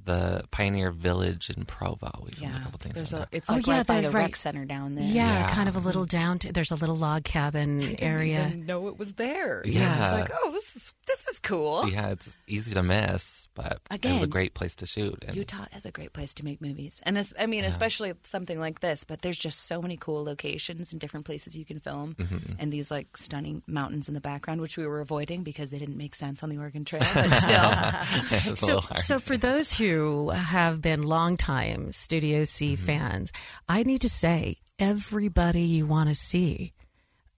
the 0.04 0.44
Pioneer 0.50 0.90
Village 0.90 1.50
in 1.50 1.64
Provo. 1.64 2.10
We 2.22 2.31
filmed 2.32 2.54
yeah 2.54 2.60
a 2.60 2.62
couple 2.64 2.78
things. 2.78 2.94
there's 2.94 3.10
from 3.10 3.16
a, 3.19 3.20
there. 3.20 3.28
it's 3.32 3.50
Oh, 3.50 3.54
like 3.54 3.66
yeah, 3.66 3.76
right 3.78 3.87
by 3.87 3.94
they're 4.00 4.10
the 4.10 4.16
right. 4.16 4.22
rec 4.25 4.37
center 4.37 4.64
down 4.64 4.94
there 4.94 5.04
Yeah, 5.04 5.40
Yeah. 5.40 5.48
kind 5.54 5.69
of 5.69 5.76
a 5.76 5.81
little 5.81 6.04
down. 6.04 6.38
there's 6.52 6.70
a 6.70 6.75
little 6.76 6.96
log 6.96 7.25
cabin 7.25 7.78
didn't 7.78 8.02
area. 8.02 8.46
even 8.48 8.66
know 8.66 8.88
it 8.88 8.98
was 8.98 9.14
there 9.14 9.62
Yeah. 9.64 10.04
it's 10.20 10.31
like 10.31 10.38
oh 10.43 10.50
this 10.52 10.76
is 10.76 10.93
this 11.06 11.26
is 11.28 11.38
cool 11.40 11.88
yeah, 11.88 12.08
it's 12.10 12.37
easy 12.46 12.75
to 12.75 12.82
miss, 12.82 13.48
but 13.54 13.81
it 13.93 14.04
was 14.04 14.22
a 14.22 14.26
great 14.26 14.54
place 14.54 14.75
to 14.76 14.87
shoot. 14.87 15.25
And 15.26 15.37
Utah 15.37 15.66
is 15.75 15.87
a 15.87 15.90
great 15.93 16.12
place 16.12 16.34
to 16.34 16.44
make 16.44 16.60
movies, 16.60 17.00
and 17.04 17.16
it's, 17.16 17.32
I 17.38 17.46
mean, 17.46 17.64
especially 17.64 18.12
something 18.25 18.58
like 18.58 18.81
this. 18.81 19.04
But 19.04 19.22
there's 19.22 19.38
just 19.38 19.66
so 19.66 19.81
many 19.81 19.96
cool 19.96 20.25
locations 20.25 20.93
and 20.93 21.00
different 21.00 21.25
places 21.26 21.56
you 21.56 21.64
can 21.64 21.78
film, 21.81 22.14
Mm-hmm. 22.19 22.54
and 22.58 22.72
these 22.72 22.90
like 22.90 23.16
stunning 23.16 23.62
mountains 23.69 24.08
in 24.08 24.14
the 24.14 24.20
background, 24.20 24.60
which 24.60 24.76
we 24.76 24.87
were 24.87 25.00
avoiding 25.00 25.43
because 25.44 25.70
they 25.70 25.78
didn't 25.78 25.96
make 25.96 26.14
sense 26.14 26.43
on 26.43 26.48
the 26.50 26.58
Oregon 26.58 26.84
Trail. 26.84 27.02
But 27.14 27.31
still, 27.40 28.56
So, 28.56 28.81
so 28.96 29.19
for 29.19 29.37
those 29.37 29.76
who 29.78 29.85
have 30.30 30.80
been 30.80 31.02
longtime 31.02 31.92
Studio 31.92 32.44
C 32.44 32.74
Mm-hmm. 32.74 32.84
fans, 32.86 33.32
I 33.68 33.82
need 33.82 34.00
to 34.02 34.08
say 34.08 34.56
everybody 34.78 35.62
you 35.62 35.86
want 35.86 36.08
to 36.08 36.14
see 36.14 36.72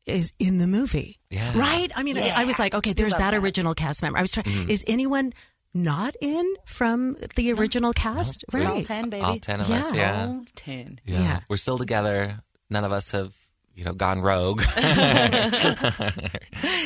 is 0.06 0.32
in 0.38 0.58
the 0.58 0.66
movie, 0.66 1.18
Yeah. 1.30 1.56
right? 1.58 1.92
I 1.94 2.02
mean, 2.02 2.16
I, 2.18 2.30
I 2.30 2.44
was 2.44 2.58
like, 2.58 2.74
okay, 2.74 2.92
there's 2.94 3.16
that, 3.16 3.32
that. 3.32 3.42
original 3.42 3.74
cast 3.74 4.02
member. 4.02 4.18
I 4.18 4.22
was 4.22 4.32
trying. 4.32 4.46
Mm-hmm. 4.46 4.70
Is 4.70 4.82
anyone 4.88 5.32
not 5.74 6.14
in 6.22 6.54
from 6.64 7.16
the 7.36 7.52
original 7.52 7.92
cast? 7.92 8.44
All 8.54 8.82
ten, 8.82 9.10
baby, 9.10 9.22
all 9.22 9.38
ten 9.38 9.60
of 9.60 9.70
us, 9.70 9.94
Yeah. 9.94 10.00
yeah. 10.00 10.26
all 10.26 10.44
ten. 10.54 10.98
Yeah. 11.04 11.20
Yeah. 11.20 11.40
We're 11.48 11.58
still 11.58 11.76
together. 11.78 12.40
None 12.70 12.84
of 12.84 12.92
us 12.92 13.12
have, 13.12 13.34
you 13.74 13.84
know, 13.84 13.92
gone 13.92 14.20
rogue. 14.22 14.62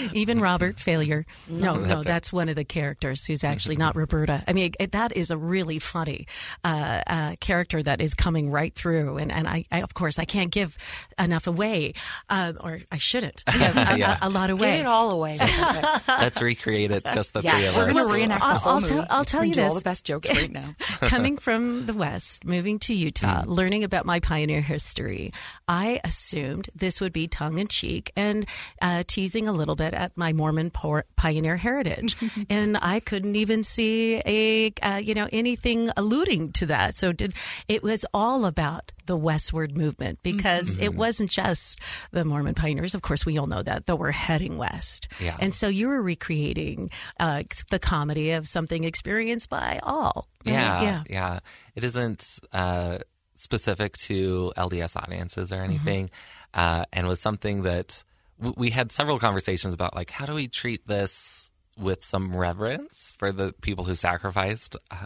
Even 0.12 0.40
Robert 0.40 0.78
Failure. 0.80 1.24
No, 1.48 1.74
no, 1.76 1.86
That's 1.86 2.04
that's 2.04 2.32
one 2.32 2.48
of 2.48 2.56
the 2.56 2.64
characters 2.64 3.24
who's 3.24 3.44
actually 3.44 3.76
not 3.76 3.96
Roberta. 3.96 4.42
I 4.46 4.52
mean, 4.52 4.72
it, 4.80 4.92
that 4.92 5.16
is 5.16 5.30
a 5.30 5.36
really 5.36 5.78
funny 5.78 6.26
uh, 6.64 7.00
uh, 7.06 7.34
character 7.40 7.82
that 7.82 8.00
is 8.00 8.14
coming 8.14 8.50
right 8.50 8.74
through. 8.74 9.18
And, 9.18 9.32
and 9.32 9.48
I, 9.48 9.64
I, 9.70 9.80
of 9.82 9.94
course, 9.94 10.18
I 10.18 10.24
can't 10.24 10.50
give 10.50 10.76
enough 11.18 11.46
away, 11.46 11.94
uh, 12.28 12.52
or 12.60 12.80
I 12.90 12.98
shouldn't 12.98 13.44
give 13.52 13.76
a, 13.76 13.96
Yeah. 13.98 14.18
a, 14.22 14.28
a 14.28 14.30
lot 14.30 14.48
Get 14.48 14.50
away. 14.50 14.80
it 14.80 14.86
all 14.86 15.10
away. 15.10 15.38
Let's 16.08 16.40
recreate 16.42 16.90
it, 16.90 17.04
just 17.14 17.32
the 17.34 17.42
yeah, 17.42 17.52
three 17.52 17.66
of 17.68 17.74
we're 17.76 17.90
us. 17.90 17.96
gonna 17.96 18.12
reenact 18.12 18.42
I'll- 18.42 18.52
the 18.54 18.58
whole 18.60 18.72
I'll 18.74 18.80
tell- 18.80 18.96
movie. 18.96 19.08
I'll 19.10 19.24
tell 19.24 19.44
you 19.44 19.54
gonna 19.54 19.68
all 19.68 19.74
this. 19.74 19.82
the 19.82 19.84
best 19.88 20.04
jokes 20.04 20.28
right 20.28 20.50
now. 20.52 20.74
Coming 21.00 21.36
from 21.36 21.86
the 21.86 21.94
West, 21.94 22.44
moving 22.44 22.78
to 22.80 22.94
Utah, 22.94 23.42
learning 23.46 23.84
about 23.84 24.06
my 24.06 24.20
pioneer 24.20 24.60
history, 24.60 25.32
I 25.68 26.00
assumed 26.04 26.68
this 26.74 27.00
would 27.00 27.12
be 27.12 27.28
tongue 27.28 27.58
in 27.58 27.68
cheek 27.68 28.12
and 28.16 28.46
uh, 28.80 29.02
teasing 29.06 29.48
a 29.48 29.52
little 29.52 29.74
bit 29.76 29.91
at 29.92 30.16
my 30.16 30.32
Mormon 30.32 30.70
pioneer 31.16 31.56
heritage, 31.56 32.16
and 32.50 32.76
I 32.80 33.00
couldn't 33.00 33.36
even 33.36 33.62
see 33.62 34.20
a 34.26 34.72
uh, 34.82 34.96
you 34.96 35.14
know 35.14 35.28
anything 35.32 35.90
alluding 35.96 36.52
to 36.52 36.66
that. 36.66 36.96
So 36.96 37.12
did 37.12 37.34
it 37.68 37.82
was 37.82 38.04
all 38.14 38.44
about 38.44 38.92
the 39.06 39.16
westward 39.16 39.76
movement 39.76 40.20
because 40.22 40.78
it 40.78 40.94
wasn't 40.94 41.28
just 41.30 41.80
the 42.12 42.24
Mormon 42.24 42.54
pioneers. 42.54 42.94
Of 42.94 43.02
course, 43.02 43.26
we 43.26 43.36
all 43.36 43.46
know 43.48 43.62
that, 43.62 43.86
though 43.86 43.96
we're 43.96 44.12
heading 44.12 44.56
west. 44.58 45.08
Yeah. 45.20 45.36
And 45.40 45.52
so 45.52 45.66
you 45.68 45.88
were 45.88 46.00
recreating 46.00 46.88
uh, 47.18 47.42
the 47.70 47.80
comedy 47.80 48.30
of 48.30 48.46
something 48.46 48.84
experienced 48.84 49.50
by 49.50 49.80
all. 49.82 50.28
right? 50.46 50.52
Yeah, 50.52 50.82
Yeah. 50.82 51.02
yeah, 51.10 51.38
It 51.74 51.82
isn't 51.82 52.38
uh, 52.52 52.98
specific 53.34 53.96
to 54.06 54.52
LDS 54.56 54.96
audiences 54.96 55.52
or 55.52 55.62
anything, 55.62 56.08
uh, 56.54 56.84
and 56.92 57.08
was 57.08 57.20
something 57.20 57.62
that 57.62 58.04
we 58.38 58.70
had 58.70 58.92
several 58.92 59.18
conversations 59.18 59.74
about. 59.74 59.94
Like, 59.94 60.10
how 60.10 60.26
do 60.26 60.34
we 60.34 60.48
treat 60.48 60.86
this 60.86 61.50
with 61.78 62.04
some 62.04 62.36
reverence 62.36 63.14
for 63.18 63.32
the 63.32 63.52
people 63.62 63.84
who 63.84 63.94
sacrificed, 63.94 64.76
uh, 64.90 65.04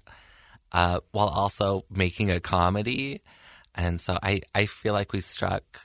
uh, 0.72 1.00
while 1.12 1.28
also 1.28 1.84
making 1.90 2.30
a 2.30 2.40
comedy? 2.40 3.22
And 3.74 4.00
so 4.00 4.18
I, 4.22 4.40
I 4.54 4.66
feel 4.66 4.94
like 4.94 5.12
we 5.12 5.20
struck 5.20 5.80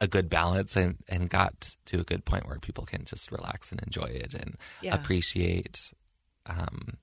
a 0.00 0.06
good 0.06 0.28
balance 0.28 0.76
and, 0.76 0.96
and 1.08 1.30
got 1.30 1.76
to 1.86 2.00
a 2.00 2.04
good 2.04 2.24
point 2.24 2.46
where 2.46 2.58
people 2.58 2.84
can 2.84 3.04
just 3.04 3.30
relax 3.30 3.70
and 3.70 3.80
enjoy 3.82 4.04
it 4.04 4.34
and 4.34 4.56
Yeah. 4.82 4.96
appreciate 4.96 5.92
um, 6.46 6.98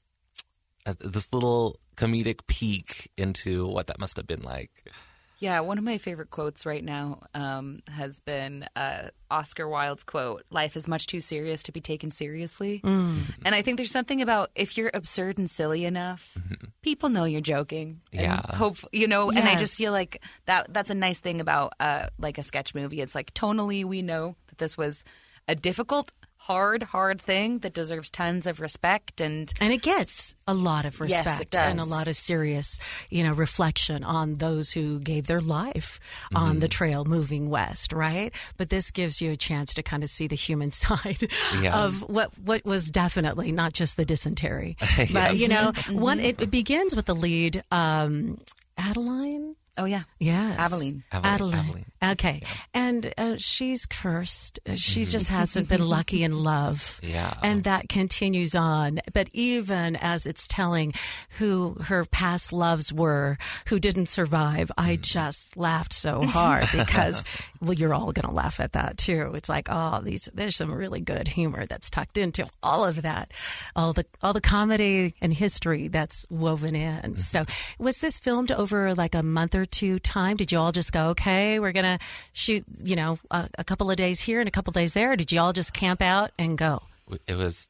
uh, 0.86 0.94
this 1.00 1.32
little 1.34 1.80
comedic 1.96 2.46
peek 2.48 3.10
into 3.18 3.68
what 3.68 3.88
that 3.88 4.00
must 4.00 4.18
have 4.18 4.28
been 4.28 4.42
like. 4.42 4.92
Yeah, 5.40 5.62
one 5.62 5.78
of 5.78 5.86
my 5.86 5.98
favorite 5.98 6.30
quotes 6.30 6.66
right 6.66 6.84
now 6.84 7.22
um, 7.34 7.80
has 7.88 8.20
been 8.20 8.66
uh, 8.76 9.08
Oscar 9.32 9.68
Wilde's 9.70 10.04
quote 10.04 10.44
Life 10.52 10.76
is 10.76 10.88
much 10.88 11.08
too 11.08 11.22
serious 11.22 11.64
to 11.64 11.72
be 11.72 11.80
taken 11.80 12.12
seriously. 12.12 12.82
Mm. 12.84 13.22
And 13.46 13.56
I 13.56 13.62
think 13.62 13.78
there's 13.78 13.92
something 13.92 14.22
about 14.22 14.52
if 14.54 14.78
you're 14.78 14.92
absurd 14.94 15.38
and 15.38 15.50
silly 15.50 15.86
enough, 15.86 16.38
people 16.82 17.08
know 17.08 17.24
you're 17.24 17.40
joking. 17.40 18.02
Yeah. 18.12 18.42
Hope, 18.54 18.78
you 18.92 19.08
know, 19.08 19.32
and 19.32 19.40
I 19.40 19.56
just 19.56 19.78
feel 19.78 19.94
like 19.94 20.22
that 20.46 20.74
that's 20.74 20.90
a 20.90 20.96
nice 20.96 21.22
thing 21.22 21.40
about 21.40 21.74
uh, 21.80 22.08
like 22.18 22.38
a 22.38 22.44
sketch 22.44 22.76
movie. 22.76 23.00
It's 23.00 23.16
like 23.16 23.34
tonally, 23.34 23.86
we 23.86 24.02
know 24.02 24.36
that 24.48 24.58
this 24.58 24.78
was 24.78 25.06
a 25.48 25.56
difficult, 25.56 26.12
hard, 26.44 26.84
hard 26.84 27.22
thing 27.22 27.60
that 27.60 27.74
deserves 27.74 28.10
tons 28.10 28.48
of 28.48 28.60
respect 28.60 29.20
and 29.22 29.52
And 29.62 29.72
it 29.74 29.82
gets 29.82 30.34
a 30.48 30.54
lot 30.54 30.86
of 30.86 31.00
Yes, 31.00 31.26
it 31.26 31.30
respect 31.30 31.56
and 31.56 31.80
a 31.80 31.84
lot 31.86 32.08
of 32.08 32.16
serious, 32.16 32.80
you 33.10 33.24
know, 33.24 33.34
reflection 33.34 34.04
on 34.04 34.36
those 34.36 34.72
who 34.72 35.00
gave 35.00 35.28
their 35.28 35.42
life 35.42 36.00
on 36.34 36.60
the 36.60 36.68
trail 36.68 37.04
moving 37.06 37.50
west, 37.50 37.92
right? 37.94 38.34
But 38.58 38.70
this 38.70 38.90
gives 38.90 39.22
you 39.22 39.32
a 39.32 39.36
chance 39.36 39.74
to 39.76 39.84
kind 39.84 40.02
of 40.02 40.10
see 40.10 40.28
the 40.28 40.36
human 40.36 40.72
side 40.84 41.30
Yeah. 41.62 41.78
of 41.78 42.02
what 42.10 42.38
what 42.40 42.64
was 42.66 42.90
definitely 42.90 43.52
not 43.52 43.74
just 43.74 43.98
the 43.98 44.06
dysentery. 44.06 44.78
But 44.98 45.10
Yes. 45.14 45.40
you 45.40 45.48
know, 45.50 45.74
one 45.90 46.20
it, 46.20 46.40
it 46.42 46.50
begins 46.52 46.96
with 46.96 47.06
the 47.06 47.16
lead 47.16 47.64
um 47.72 48.40
Adeline 48.78 49.56
oh 49.80 49.86
yeah, 49.86 50.04
Yes. 50.20 50.60
Aveline. 50.60 51.04
Aveline, 51.12 51.34
Adeline. 51.34 51.60
Aveline. 51.60 51.86
Okay. 52.04 52.44
And 52.74 53.14
uh, 53.18 53.36
she's 53.38 53.86
cursed. 53.86 54.60
She 54.76 55.02
mm-hmm. 55.02 55.12
just 55.12 55.30
hasn't 55.30 55.70
been 55.70 55.86
lucky 55.86 56.24
in 56.24 56.44
love. 56.44 57.00
Yeah. 57.02 57.34
And 57.42 57.64
that 57.64 57.88
continues 57.88 58.54
on. 58.54 59.00
But 59.14 59.30
even 59.34 59.96
as 59.96 60.26
it's 60.26 60.48
telling 60.48 60.94
who 61.38 61.76
her 61.86 62.04
past 62.06 62.52
loves 62.52 62.92
were, 62.92 63.38
who 63.68 63.80
didn't 63.80 64.08
survive, 64.08 64.72
I 64.78 64.98
mm. 64.98 65.02
just 65.02 65.56
laughed 65.56 65.94
so 65.94 66.22
hard 66.26 66.68
because, 66.74 67.24
well, 67.62 67.74
you're 67.74 67.94
all 67.94 68.12
going 68.12 68.28
to 68.28 68.36
laugh 68.36 68.60
at 68.60 68.74
that 68.74 68.98
too. 68.98 69.32
It's 69.36 69.50
like, 69.50 69.68
oh, 69.70 70.02
these, 70.02 70.30
there's 70.34 70.58
some 70.58 70.74
really 70.74 71.00
good 71.00 71.30
humor 71.30 71.66
that's 71.66 71.90
tucked 71.90 72.18
into 72.18 72.46
all 72.62 72.84
of 72.84 73.04
that, 73.04 73.32
all 73.76 73.94
the, 73.94 74.06
all 74.22 74.34
the 74.34 74.42
comedy 74.42 75.16
and 75.22 75.34
history 75.34 75.88
that's 75.88 76.26
woven 76.30 76.76
in. 76.76 77.14
Mm-hmm. 77.14 77.18
So 77.20 77.46
was 77.78 78.02
this 78.02 78.20
filmed 78.20 78.52
over 78.52 78.96
like 78.96 79.16
a 79.16 79.24
month 79.24 79.56
or 79.56 79.66
two 79.72 80.00
time? 80.00 80.38
Did 80.38 80.52
you 80.52 80.60
all 80.60 80.72
just 80.72 80.92
go, 80.92 81.10
okay, 81.10 81.60
we're 81.60 81.72
going 81.72 81.98
to 81.98 82.06
shoot, 82.34 82.64
you 82.84 82.96
know, 82.96 83.18
a, 83.32 83.50
a 83.58 83.64
couple 83.64 83.90
of 83.90 83.98
days 83.98 84.20
here 84.20 84.40
and 84.40 84.48
a 84.48 84.52
couple 84.52 84.72
of 84.72 84.76
days 84.76 84.94
there? 84.94 85.12
Or 85.14 85.16
did 85.16 85.32
you 85.32 85.40
all 85.40 85.54
just 85.54 85.74
camp 85.74 86.02
out 86.02 86.32
and 86.38 86.58
go? 86.58 86.82
It 87.28 87.36
was 87.36 87.70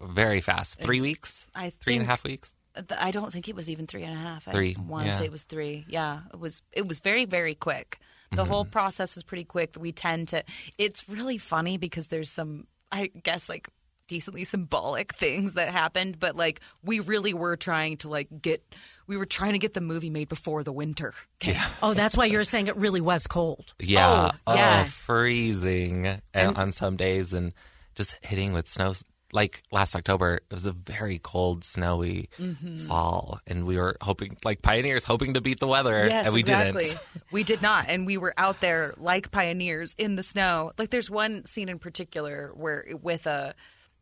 very 0.00 0.40
fast. 0.40 0.80
Three 0.80 1.00
weeks? 1.00 1.46
I 1.54 1.70
Three 1.70 1.94
and 1.94 2.02
a 2.02 2.06
half 2.06 2.24
weeks? 2.24 2.52
I 2.96 3.10
don't 3.10 3.32
think 3.32 3.48
it 3.48 3.56
was 3.56 3.68
even 3.68 3.86
three 3.88 4.04
and 4.04 4.12
a 4.12 4.16
half. 4.16 4.44
Three, 4.44 4.76
I 4.78 4.82
want 4.82 5.06
to 5.06 5.10
yeah. 5.10 5.18
say 5.18 5.24
it 5.24 5.32
was 5.32 5.42
three. 5.42 5.84
Yeah, 5.88 6.20
it 6.32 6.38
was. 6.38 6.62
It 6.72 6.86
was 6.86 7.00
very, 7.00 7.24
very 7.24 7.54
quick. 7.56 7.98
The 8.30 8.36
Mm-hmm. 8.36 8.50
whole 8.50 8.64
process 8.64 9.14
was 9.16 9.24
pretty 9.24 9.44
quick. 9.44 9.74
We 9.78 9.90
tend 9.90 10.28
to. 10.28 10.44
It's 10.76 11.08
really 11.08 11.38
funny 11.38 11.76
because 11.78 12.06
there's 12.06 12.30
some, 12.30 12.66
I 12.92 13.10
guess, 13.22 13.48
like 13.48 13.68
decently 14.08 14.42
symbolic 14.42 15.14
things 15.14 15.54
that 15.54 15.68
happened, 15.68 16.18
but 16.18 16.34
like 16.34 16.60
we 16.82 16.98
really 16.98 17.32
were 17.34 17.56
trying 17.56 17.98
to 17.98 18.08
like 18.08 18.28
get. 18.42 18.62
We 19.06 19.16
were 19.16 19.24
trying 19.24 19.52
to 19.52 19.58
get 19.58 19.72
the 19.72 19.80
movie 19.80 20.10
made 20.10 20.28
before 20.28 20.62
the 20.64 20.72
winter. 20.72 21.14
came. 21.38 21.56
Oh, 21.82 21.94
that's 21.94 22.14
why 22.14 22.26
you're 22.26 22.44
saying 22.44 22.66
it 22.66 22.76
really 22.76 23.00
was 23.00 23.26
cold. 23.26 23.72
Yeah. 23.78 24.32
Oh, 24.46 24.54
yeah. 24.54 24.84
freezing 24.84 26.06
and, 26.34 26.56
on 26.58 26.72
some 26.72 26.96
days 26.96 27.32
and 27.32 27.52
just 27.94 28.16
hitting 28.22 28.52
with 28.52 28.68
snow. 28.68 28.92
Like 29.32 29.62
last 29.70 29.94
October, 29.96 30.36
it 30.36 30.52
was 30.54 30.66
a 30.66 30.72
very 30.72 31.18
cold, 31.18 31.62
snowy 31.64 32.28
Mm-hmm. 32.38 32.78
fall, 32.86 33.40
and 33.46 33.66
we 33.66 33.76
were 33.76 33.96
hoping, 34.00 34.36
like 34.44 34.62
pioneers, 34.62 35.04
hoping 35.04 35.34
to 35.34 35.42
beat 35.42 35.60
the 35.60 35.66
weather, 35.66 36.06
Yes, 36.06 36.26
and 36.26 36.34
we 36.34 36.40
exactly. 36.40 36.84
didn't. 36.84 37.00
We 37.30 37.44
did 37.44 37.60
not, 37.60 37.86
and 37.88 38.06
we 38.06 38.16
were 38.16 38.32
out 38.38 38.60
there 38.62 38.94
like 38.96 39.30
pioneers 39.30 39.94
in 39.98 40.16
the 40.16 40.22
snow. 40.22 40.72
Like 40.78 40.88
there's 40.90 41.10
one 41.10 41.44
scene 41.44 41.68
in 41.68 41.78
particular 41.78 42.52
where 42.54 42.86
with 43.02 43.26
a, 43.26 43.54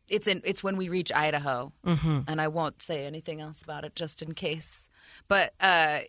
it's 0.07 0.27
in 0.27 0.41
it's 0.45 0.63
when 0.63 0.77
we 0.77 0.89
reach 0.89 1.11
Idaho, 1.11 1.71
Mm-hmm. 1.85 2.19
and 2.27 2.41
I 2.41 2.47
won't 2.47 2.81
say 2.81 3.05
anything 3.05 3.41
else 3.41 3.61
about 3.61 3.83
it 3.85 3.95
just 3.95 4.21
in 4.21 4.33
case. 4.33 4.89
But 5.27 5.53
uh, 5.59 5.99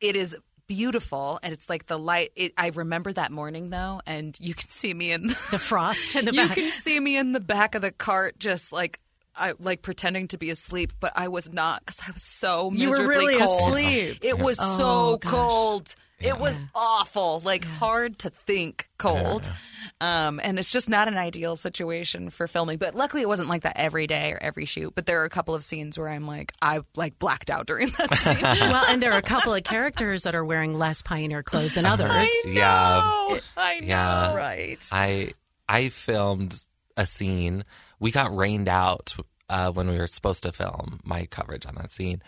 it 0.00 0.16
is 0.16 0.36
beautiful, 0.66 1.38
and 1.42 1.52
it's 1.52 1.70
like 1.70 1.86
the 1.86 1.98
light. 1.98 2.32
It, 2.36 2.52
I 2.58 2.68
remember 2.68 3.12
that 3.12 3.30
morning 3.30 3.70
though, 3.70 4.00
and 4.06 4.36
you 4.40 4.54
can 4.54 4.68
see 4.68 4.92
me 4.92 5.12
in 5.12 5.28
The 5.28 5.58
frost 5.60 6.16
in 6.16 6.24
the 6.24 6.32
back. 6.34 6.56
you 6.56 6.62
can 6.64 6.72
see 6.72 6.98
me 6.98 7.16
in 7.16 7.32
the 7.32 7.40
back 7.40 7.74
of 7.74 7.82
the 7.82 7.92
cart, 7.92 8.38
just 8.38 8.72
like. 8.72 9.00
I 9.36 9.54
like 9.58 9.82
pretending 9.82 10.28
to 10.28 10.38
be 10.38 10.50
asleep, 10.50 10.92
but 11.00 11.12
I 11.16 11.28
was 11.28 11.52
not 11.52 11.80
because 11.80 12.00
I 12.06 12.12
was 12.12 12.22
so 12.24 12.70
You 12.72 12.90
were 12.90 13.06
really 13.06 13.36
cold. 13.36 13.72
asleep. 13.72 14.18
It 14.22 14.38
was 14.38 14.58
Oh, 14.60 14.76
so 14.78 15.16
gosh. 15.18 15.30
cold. 15.32 15.94
It 16.18 16.38
was 16.38 16.58
awful, 16.74 17.40
like 17.44 17.66
hard 17.66 18.18
to 18.20 18.30
think 18.30 18.88
cold. 18.96 19.52
Um, 20.00 20.40
and 20.42 20.58
it's 20.58 20.72
just 20.72 20.88
not 20.88 21.08
an 21.08 21.16
ideal 21.18 21.56
situation 21.56 22.30
for 22.30 22.46
filming. 22.46 22.78
But 22.78 22.94
luckily, 22.94 23.20
it 23.20 23.28
wasn't 23.28 23.50
like 23.50 23.62
that 23.64 23.76
every 23.76 24.06
day 24.06 24.32
or 24.32 24.38
every 24.40 24.64
shoot. 24.64 24.94
But 24.94 25.04
there 25.04 25.20
are 25.20 25.24
a 25.24 25.28
couple 25.30 25.54
of 25.54 25.62
scenes 25.62 25.98
where 25.98 26.08
I'm 26.08 26.26
like, 26.26 26.52
I 26.62 26.80
like 26.96 27.18
blacked 27.18 27.50
out 27.50 27.66
during 27.66 27.88
that 27.98 28.14
scene. 28.16 28.40
well, 28.42 28.84
and 28.88 29.02
there 29.02 29.12
are 29.12 29.18
a 29.18 29.22
couple 29.22 29.52
of 29.52 29.62
characters 29.62 30.22
that 30.22 30.34
are 30.34 30.44
wearing 30.44 30.78
less 30.78 31.02
pioneer 31.02 31.42
clothes 31.42 31.74
than 31.74 31.84
others. 31.84 32.30
Yeah. 32.46 33.02
Oh, 33.04 33.38
I 33.58 33.80
know. 33.80 33.86
Yeah. 33.86 34.34
Right. 34.34 34.88
I 34.90 35.32
I 35.68 35.90
filmed 35.90 36.58
a 36.96 37.04
scene. 37.04 37.64
We 37.98 38.10
got 38.10 38.34
rained 38.36 38.68
out 38.68 39.14
uh, 39.48 39.72
when 39.72 39.88
we 39.88 39.98
were 39.98 40.06
supposed 40.06 40.42
to 40.42 40.52
film 40.52 41.00
my 41.04 41.26
coverage 41.26 41.66
on 41.66 41.74
that 41.76 41.90
scene, 41.90 42.22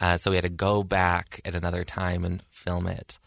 uh, 0.00 0.16
so 0.16 0.30
we 0.30 0.36
had 0.36 0.44
to 0.44 0.48
go 0.48 0.82
back 0.82 1.40
at 1.44 1.54
another 1.54 1.84
time 1.84 2.24
and 2.24 2.42
film 2.48 2.86
it. 2.86 3.18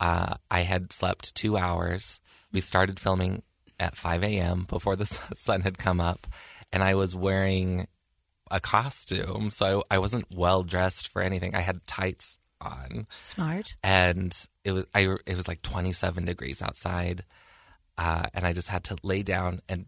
Uh, 0.00 0.34
I 0.50 0.60
had 0.62 0.92
slept 0.92 1.34
two 1.34 1.56
hours. 1.56 2.20
We 2.52 2.60
started 2.60 3.00
filming 3.00 3.42
at 3.80 3.96
5 3.96 4.22
a.m. 4.24 4.66
before 4.68 4.96
the 4.96 5.04
sun 5.34 5.62
had 5.62 5.78
come 5.78 6.00
up, 6.00 6.26
and 6.72 6.82
I 6.82 6.94
was 6.94 7.16
wearing 7.16 7.86
a 8.50 8.60
costume, 8.60 9.50
so 9.50 9.84
I, 9.90 9.96
I 9.96 9.98
wasn't 9.98 10.26
well 10.34 10.62
dressed 10.62 11.08
for 11.08 11.22
anything. 11.22 11.54
I 11.54 11.60
had 11.60 11.86
tights 11.86 12.38
on 12.60 13.06
Smart. 13.20 13.76
and 13.84 14.36
it 14.64 14.72
was 14.72 14.84
I 14.94 15.02
it 15.26 15.36
was 15.36 15.46
like 15.46 15.62
27 15.62 16.24
degrees 16.24 16.60
outside, 16.62 17.24
uh, 17.96 18.26
and 18.34 18.46
I 18.46 18.52
just 18.52 18.68
had 18.68 18.84
to 18.84 18.96
lay 19.02 19.22
down 19.22 19.60
and 19.68 19.86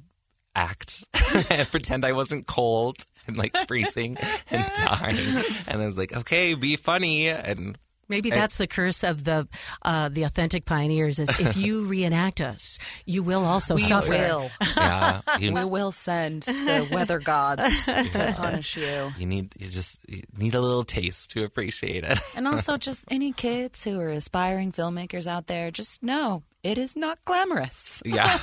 act 0.55 1.05
and 1.51 1.71
pretend 1.71 2.05
I 2.05 2.13
wasn't 2.13 2.47
cold 2.47 2.97
and 3.27 3.37
like 3.37 3.55
freezing 3.69 4.17
and 4.51 4.71
dying. 4.75 5.37
And 5.69 5.83
I 5.83 5.87
was 5.87 5.99
like, 5.99 6.17
okay, 6.17 6.55
be 6.55 6.77
funny 6.77 7.29
and. 7.29 7.79
Maybe 8.11 8.29
that's 8.29 8.59
the 8.59 8.67
curse 8.67 9.03
of 9.05 9.25
the 9.25 9.49
uh, 9.83 10.11
the 10.11 10.25
authentic 10.25 10.67
pioneers. 10.67 11.19
Is 11.19 11.31
if 11.41 11.57
you 11.57 11.85
reenact 11.95 12.41
us, 12.43 12.79
you 13.07 13.23
will 13.23 13.45
also 13.47 13.77
We 13.77 13.81
suffer. 13.81 14.11
will. 14.11 14.51
Yeah, 14.77 15.21
you, 15.39 15.55
We 15.55 15.65
will 15.65 15.93
send 15.93 16.43
the 16.43 16.87
weather 16.93 17.19
gods 17.21 17.85
to 17.87 18.35
punish 18.37 18.77
you. 18.77 19.13
you 19.19 19.27
need 19.27 19.55
you 19.59 19.69
just 19.69 19.99
you 20.09 20.23
need 20.37 20.55
a 20.55 20.61
little 20.61 20.85
taste 20.85 21.31
to 21.33 21.45
appreciate 21.45 22.05
it. 22.05 22.19
And 22.37 22.47
also, 22.49 22.77
just 22.77 23.05
any 23.11 23.33
kids 23.33 23.83
who 23.85 23.99
are 24.01 24.09
aspiring 24.11 24.73
filmmakers 24.73 25.27
out 25.27 25.47
there, 25.47 25.71
just 25.71 26.03
know 26.03 26.43
it 26.63 26.77
is 26.77 26.97
not 26.97 27.19
glamorous. 27.25 28.03
Yeah, 28.05 28.39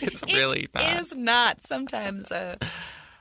it's 0.00 0.22
really 0.22 0.62
It 0.64 0.70
not. 0.74 1.00
is 1.00 1.14
not. 1.14 1.62
Sometimes, 1.62 2.30
uh, 2.32 2.56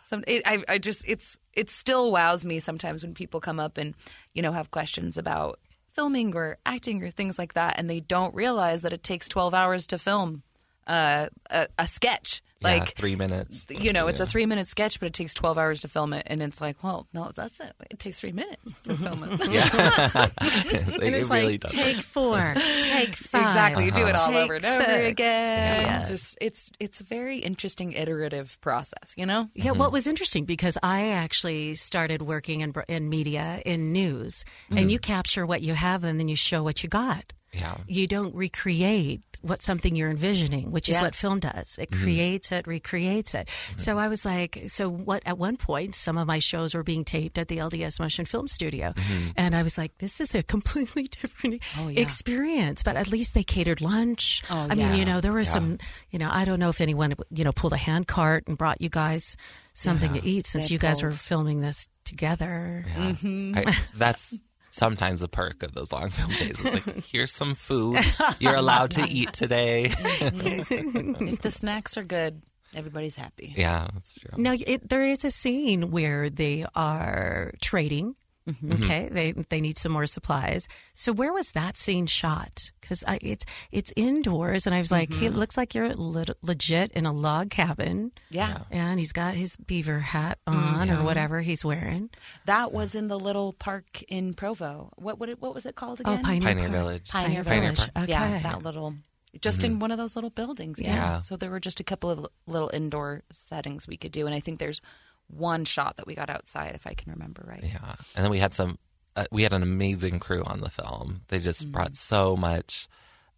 some 0.07 0.23
it, 0.25 0.41
I, 0.45 0.63
I 0.69 0.77
just 0.77 1.03
it's 1.05 1.37
it 1.51 1.69
still 1.69 2.13
wows 2.13 2.45
me 2.45 2.59
sometimes 2.59 3.03
when 3.03 3.13
people 3.13 3.41
come 3.41 3.59
up 3.59 3.77
and 3.77 3.93
you 4.33 4.41
know 4.41 4.53
have 4.53 4.71
questions 4.71 5.17
about 5.17 5.59
filming 5.91 6.33
or 6.33 6.57
acting 6.65 7.03
or 7.03 7.11
things 7.11 7.37
like 7.37 7.53
that, 7.55 7.77
and 7.77 7.89
they 7.89 7.99
don't 7.99 8.33
realize 8.33 8.83
that 8.83 8.93
it 8.93 9.03
takes 9.03 9.27
twelve 9.27 9.53
hours 9.53 9.85
to 9.87 9.97
film 9.97 10.43
uh, 10.87 11.27
a, 11.49 11.67
a 11.77 11.87
sketch. 11.87 12.41
Yeah, 12.61 12.67
Like 12.67 12.95
three 12.95 13.15
minutes. 13.15 13.67
you 13.69 13.93
know, 13.93 14.07
it's 14.07 14.19
a 14.19 14.25
three 14.25 14.45
minute 14.45 14.67
sketch, 14.67 14.99
but 14.99 15.07
it 15.07 15.13
takes 15.13 15.33
12 15.33 15.57
hours 15.57 15.81
to 15.81 15.87
film 15.87 16.13
it. 16.13 16.23
And 16.25 16.41
it's 16.41 16.59
like, 16.59 16.83
well, 16.83 17.07
no, 17.13 17.31
that's 17.35 17.59
it. 17.59 17.73
It 17.91 17.99
takes 17.99 18.19
three 18.19 18.31
minutes 18.31 18.79
to 18.83 18.95
film 18.95 19.23
it. 19.23 19.49
Yeah, 19.51 19.67
And 20.41 21.03
it 21.03 21.13
it's 21.13 21.29
really 21.29 21.53
like 21.53 21.59
does. 21.61 21.71
take 21.71 21.97
four, 22.01 22.55
take 22.83 23.15
five. 23.15 23.47
Exactly. 23.47 23.85
You 23.85 23.91
do 23.91 24.01
uh-huh. 24.01 24.09
it 24.09 24.15
all 24.15 24.27
Take 24.27 24.43
over 24.43 24.55
and 24.55 24.65
over 24.65 24.83
six. 24.83 25.09
again. 25.09 25.81
Yeah. 25.81 26.01
It's 26.01 26.09
just 26.09 26.37
it's 26.41 26.69
it's 26.79 27.01
a 27.01 27.03
very 27.03 27.39
interesting 27.39 27.93
iterative 27.93 28.59
process, 28.61 29.13
you 29.15 29.25
know? 29.25 29.49
Yeah, 29.53 29.71
mm-hmm. 29.71 29.79
what 29.79 29.91
was 29.91 30.05
interesting 30.05 30.45
because 30.45 30.77
I 30.83 31.09
actually 31.09 31.75
started 31.75 32.21
working 32.21 32.61
in 32.61 32.73
in 32.87 33.09
media 33.09 33.61
in 33.65 33.93
news, 33.93 34.43
and 34.69 34.79
mm-hmm. 34.79 34.89
you 34.89 34.99
capture 34.99 35.45
what 35.45 35.61
you 35.61 35.73
have 35.73 36.03
and 36.03 36.19
then 36.19 36.27
you 36.27 36.35
show 36.35 36.63
what 36.63 36.83
you 36.83 36.89
got. 36.89 37.33
Yeah. 37.53 37.77
You 37.87 38.07
don't 38.07 38.35
recreate 38.35 39.21
what 39.41 39.61
something 39.61 39.95
you're 39.95 40.09
envisioning, 40.09 40.71
which 40.71 40.89
is 40.89 40.95
Yeah. 40.95 41.03
what 41.03 41.15
film 41.15 41.39
does. 41.39 41.77
It 41.79 41.91
mm-hmm. 41.91 42.03
creates 42.03 42.51
it, 42.51 42.67
recreates 42.67 43.33
it. 43.33 43.49
So 43.75 43.97
I 43.97 44.07
was 44.07 44.25
like, 44.25 44.63
so 44.67 44.89
what? 44.89 45.21
At 45.25 45.37
one 45.37 45.57
point, 45.57 45.95
some 45.95 46.17
of 46.17 46.27
my 46.27 46.39
shows 46.39 46.73
were 46.73 46.83
being 46.83 47.05
taped 47.05 47.37
at 47.37 47.47
the 47.47 47.57
LDS 47.57 47.99
Motion 47.99 48.25
Film 48.25 48.47
Studio, 48.47 48.93
mm-hmm. 48.93 49.29
and 49.37 49.55
I 49.55 49.61
was 49.61 49.77
like, 49.77 49.97
this 49.99 50.19
is 50.19 50.35
a 50.35 50.43
completely 50.43 51.03
different 51.21 51.63
oh, 51.79 51.87
yeah. 51.87 52.01
experience. 52.01 52.83
But 52.83 52.95
at 52.95 53.09
least 53.09 53.33
they 53.33 53.43
catered 53.43 53.81
lunch. 53.81 54.43
Oh, 54.49 54.67
I 54.69 54.75
mean, 54.75 54.95
you 54.95 55.05
know, 55.05 55.21
there 55.21 55.31
were 55.33 55.43
some, 55.43 55.77
you 56.11 56.19
know, 56.19 56.29
I 56.31 56.45
don't 56.45 56.59
know 56.59 56.69
if 56.69 56.81
anyone, 56.81 57.13
you 57.29 57.43
know, 57.43 57.51
pulled 57.51 57.73
a 57.73 57.77
hand 57.77 58.07
cart 58.07 58.45
and 58.47 58.57
brought 58.57 58.81
you 58.81 58.89
guys 58.89 59.37
something 59.73 60.13
to 60.13 60.25
eat 60.25 60.47
since 60.47 60.67
They 60.67 60.73
you 60.73 60.79
guys 60.79 61.01
pulled. 61.01 61.11
were 61.13 61.17
filming 61.17 61.61
this 61.61 61.87
together. 62.03 62.83
Yeah. 62.87 63.11
Mm-hmm. 63.11 63.57
I, 63.57 63.77
that's 63.95 64.39
sometimes 64.69 65.21
a 65.21 65.27
perk 65.27 65.63
of 65.63 65.73
those 65.73 65.91
long 65.91 66.09
film 66.09 66.29
days 66.29 66.63
is 66.63 66.73
like, 66.73 67.05
here's 67.11 67.31
some 67.31 67.55
food 67.55 67.99
you're 68.39 68.55
allowed 68.65 68.91
to 68.91 69.05
eat 69.07 69.33
today. 69.33 69.85
if 69.91 71.41
the 71.41 71.51
snacks 71.51 71.97
are 71.97 72.03
good, 72.03 72.41
everybody's 72.75 73.15
happy. 73.15 73.53
yeah, 73.57 73.87
that's 73.93 74.15
true. 74.15 74.31
Now, 74.41 74.55
it, 74.65 74.89
there 74.89 75.03
is 75.03 75.23
a 75.25 75.31
scene 75.31 75.91
where 75.91 76.29
they 76.29 76.65
are 76.75 77.53
trading. 77.61 78.15
Mm-hmm. 78.47 78.71
Mm-hmm. 78.71 78.83
Okay, 78.83 79.09
they 79.11 79.31
they 79.33 79.61
need 79.61 79.77
some 79.77 79.91
more 79.91 80.05
supplies. 80.05 80.67
So 80.93 81.11
where 81.11 81.33
was 81.33 81.51
that 81.51 81.77
scene 81.77 82.05
shot? 82.05 82.71
Because 82.79 83.03
it's 83.21 83.45
it's 83.71 83.91
indoors, 83.95 84.65
and 84.65 84.73
I 84.73 84.79
was 84.79 84.91
like, 84.91 85.11
it 85.11 85.15
mm-hmm. 85.15 85.37
looks 85.37 85.57
like 85.57 85.75
you're 85.75 85.93
lit- 85.93 86.37
legit 86.41 86.91
in 86.93 87.05
a 87.05 87.11
log 87.11 87.49
cabin. 87.49 88.11
Yeah. 88.29 88.59
and 88.71 88.99
he's 88.99 89.11
got 89.11 89.33
his 89.33 89.57
beaver 89.57 89.99
hat 89.99 90.39
mm, 90.47 90.53
on 90.53 90.89
or 90.89 91.03
whatever 91.03 91.41
he's 91.41 91.65
wearing. 91.65 92.09
That 92.45 92.71
was 92.71 92.95
in 92.95 93.09
the 93.09 93.19
little 93.19 93.53
park 93.53 94.03
in 94.07 94.33
Provo. 94.33 94.91
What 94.95 95.19
what, 95.19 95.29
what 95.41 95.53
was 95.53 95.65
it 95.65 95.75
called 95.75 96.01
Oh, 96.05 96.13
again? 96.13 96.23
Pioneer, 96.23 96.41
Pioneer 96.53 96.69
Village. 96.69 97.09
Pioneer 97.09 97.43
Pioneer 97.43 97.61
Village. 97.73 97.93
Park. 97.93 98.03
Okay. 98.03 98.11
Yeah, 98.11 98.39
that 98.39 98.63
little, 98.63 98.95
just 99.41 99.63
in 99.63 99.79
one 99.79 99.91
of 99.91 99.97
those 99.97 100.15
little 100.15 100.29
buildings. 100.29 100.79
Yeah. 100.79 100.95
Yeah. 100.95 101.21
So 101.21 101.35
there 101.35 101.51
were 101.51 101.59
just 101.59 101.79
a 101.79 101.83
couple 101.83 102.09
of 102.09 102.25
little 102.45 102.69
indoor 102.73 103.23
settings 103.31 103.87
we 103.87 103.97
could 103.97 104.11
do, 104.13 104.25
and 104.25 104.33
I 104.33 104.39
think 104.39 104.59
there's 104.59 104.81
one 105.27 105.65
shot 105.65 105.97
that 105.97 106.07
we 106.07 106.15
got 106.15 106.29
outside, 106.29 106.73
if 106.75 106.87
I 106.87 106.93
can 106.93 107.11
remember 107.11 107.43
right. 107.47 107.63
Yeah, 107.63 107.95
and 108.15 108.23
then 108.23 108.31
we 108.31 108.39
had 108.39 108.53
some. 108.53 108.77
Uh, 109.15 109.25
we 109.31 109.43
had 109.43 109.51
an 109.53 109.63
amazing 109.63 110.19
crew 110.19 110.43
on 110.43 110.61
the 110.61 110.69
film. 110.69 111.21
They 111.29 111.39
just 111.39 111.63
Mm-hmm. 111.63 111.71
brought 111.71 111.97
so 111.97 112.35
much 112.37 112.87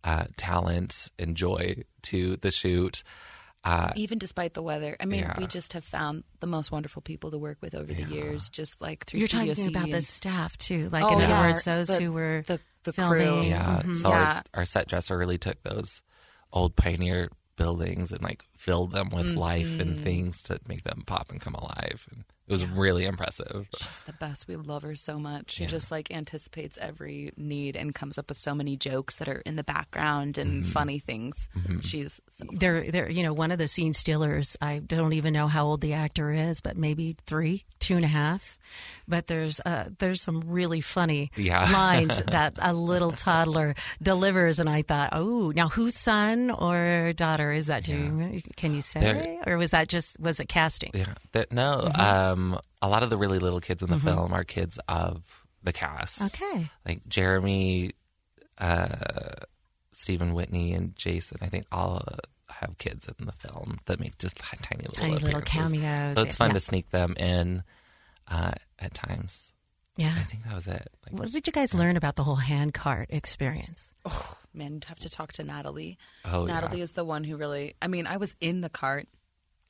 uh, 0.03 0.25
talent 0.37 1.09
and 1.17 1.35
joy 1.35 1.83
to 2.03 2.35
the 2.37 2.51
shoot. 2.51 3.03
Uh, 3.63 3.91
Even 3.95 4.17
despite 4.17 4.53
the 4.53 4.61
weather, 4.61 4.95
I 4.99 5.05
mean, 5.05 5.19
Yeah. 5.21 5.35
we 5.37 5.45
just 5.47 5.73
have 5.73 5.83
found 5.83 6.23
the 6.39 6.47
most 6.47 6.71
wonderful 6.71 7.01
people 7.01 7.31
to 7.31 7.37
work 7.37 7.57
with 7.61 7.75
over 7.75 7.93
the 7.93 8.03
years. 8.03 8.49
Just 8.49 8.79
like 8.81 9.05
through 9.05 9.19
You're 9.21 9.27
Studio 9.29 9.53
talking 9.53 9.75
about 9.75 9.85
C 9.85 9.91
the 9.91 10.01
staff 10.01 10.57
too, 10.57 10.89
like 10.91 11.03
Oh, 11.03 11.17
in 11.19 11.25
other 11.31 11.47
words, 11.49 11.63
those 11.65 11.87
the- 11.87 11.99
who 12.01 12.11
were 12.13 12.43
the- 12.47 12.59
the 12.83 12.93
filming. 12.93 13.19
crew. 13.19 13.41
yeah, 13.43 13.81
Mhm. 13.83 13.95
so 13.95 14.09
Yeah. 14.09 14.43
Our, 14.53 14.59
our 14.61 14.65
set 14.65 14.87
dresser 14.87 15.17
really 15.17 15.37
took 15.37 15.61
those 15.63 16.01
old 16.53 16.75
pioneer 16.77 17.29
buildings 17.63 18.11
and 18.11 18.23
like 18.23 18.41
filled 18.57 18.91
them 18.91 19.09
with 19.09 19.35
life 19.35 19.67
Mm-hmm. 19.67 19.81
and 19.81 19.99
things 19.99 20.41
to 20.47 20.53
make 20.67 20.83
them 20.83 21.03
pop 21.05 21.29
and 21.29 21.39
come 21.45 21.53
alive. 21.55 22.07
And 22.11 22.23
it 22.49 22.51
was 22.51 22.65
really 22.65 23.05
impressive. 23.05 23.69
She's 23.77 23.99
the 24.07 24.13
best. 24.13 24.47
We 24.47 24.55
love 24.55 24.81
her 24.81 24.95
so 24.95 25.19
much. 25.19 25.51
She 25.51 25.67
just 25.67 25.91
like 25.91 26.11
anticipates 26.11 26.77
every 26.81 27.31
need 27.37 27.75
and 27.75 27.93
comes 27.93 28.17
up 28.17 28.27
with 28.29 28.37
so 28.39 28.55
many 28.55 28.75
jokes 28.75 29.17
that 29.17 29.27
are 29.29 29.41
in 29.45 29.55
the 29.55 29.63
background 29.63 30.37
and 30.37 30.49
Mm-hmm. 30.63 30.71
funny 30.71 30.97
things. 30.99 31.47
She's 31.81 32.19
so 32.27 32.45
They're, 32.51 32.89
they're, 32.91 33.09
you 33.09 33.21
know, 33.23 33.33
one 33.33 33.51
of 33.51 33.59
the 33.59 33.67
scene 33.67 33.93
stealers. 33.93 34.57
I 34.61 34.79
don't 34.79 35.13
even 35.13 35.31
know 35.31 35.47
how 35.47 35.65
old 35.67 35.81
the 35.81 35.93
actor 35.93 36.31
is, 36.31 36.59
but 36.59 36.75
maybe 36.75 37.15
three, 37.27 37.65
two 37.79 37.95
and 37.95 38.03
a 38.03 38.07
half. 38.09 38.57
But 39.07 39.27
there's, 39.27 39.61
uh, 39.65 39.89
there's 39.99 40.21
some 40.21 40.41
really 40.47 40.81
funny 40.81 41.31
Yeah. 41.35 41.69
lines 41.71 42.19
that 42.27 42.53
a 42.59 42.73
little 42.73 43.11
toddler 43.11 43.75
delivers, 44.01 44.59
and 44.59 44.67
I 44.69 44.81
thought, 44.81 45.09
oh, 45.13 45.51
now 45.55 45.69
whose 45.69 45.95
son 45.95 46.49
or 46.49 47.13
daughter 47.13 47.51
is 47.51 47.67
that? 47.67 47.83
Do 47.83 47.93
you, 47.93 48.41
can 48.55 48.73
you 48.73 48.81
say, 48.81 48.99
They're- 48.99 49.43
or 49.53 49.57
was 49.57 49.69
that 49.71 49.87
just 49.87 50.19
was 50.19 50.39
it 50.39 50.47
casting? 50.49 50.91
Yeah, 50.95 51.13
that, 51.33 51.51
no. 51.51 51.83
Mm-hmm. 51.93 52.01
Um, 52.01 52.38
a 52.81 52.89
lot 52.89 53.03
of 53.03 53.09
the 53.09 53.17
really 53.17 53.39
little 53.39 53.59
kids 53.61 53.83
in 53.83 53.89
the 53.89 53.99
film 53.99 54.33
are 54.33 54.43
kids 54.43 54.79
of 54.87 55.23
the 55.63 55.73
cast. 55.73 56.21
Okay. 56.41 56.69
like 56.85 57.07
Jeremy, 57.07 57.91
uh, 58.57 58.87
Stephen 59.93 60.33
Whitney, 60.33 60.73
and 60.73 60.95
Jason. 60.95 61.37
I 61.41 61.47
think 61.47 61.65
all 61.71 62.01
uh, 62.07 62.17
have 62.53 62.77
kids 62.77 63.07
in 63.19 63.25
the 63.25 63.31
film 63.33 63.79
that 63.85 63.99
make 63.99 64.17
just 64.17 64.37
tiny 64.37 64.83
little 64.85 64.93
Tiny 64.93 65.17
little 65.17 65.41
cameos. 65.41 66.15
So 66.15 66.21
it's 66.21 66.35
fun 66.35 66.49
Yeah. 66.49 66.53
to 66.53 66.59
sneak 66.59 66.89
them 66.89 67.13
in 67.17 67.63
uh, 68.27 68.51
at 68.79 68.93
times. 68.93 69.51
Yeah. 69.97 70.13
I 70.17 70.21
think 70.23 70.45
that 70.45 70.55
was 70.55 70.67
it. 70.67 70.87
Like, 71.05 71.19
What 71.19 71.31
did 71.31 71.45
you 71.45 71.51
guys 71.51 71.73
learn 71.73 71.97
about 71.97 72.15
the 72.15 72.23
whole 72.23 72.35
hand 72.37 72.73
cart 72.73 73.07
experience? 73.11 73.93
man, 74.53 74.73
you'd 74.75 74.85
have 74.85 74.99
to 74.99 75.09
talk 75.09 75.33
to 75.33 75.43
Natalie. 75.43 75.97
Oh, 76.23 76.45
yeah. 76.47 76.53
Natalie 76.53 76.81
is 76.81 76.93
the 76.93 77.03
one 77.03 77.23
who 77.25 77.35
really. 77.35 77.75
I 77.81 77.87
mean, 77.87 78.07
I 78.07 78.15
was 78.17 78.33
in 78.39 78.61
the 78.61 78.69
cart. 78.69 79.07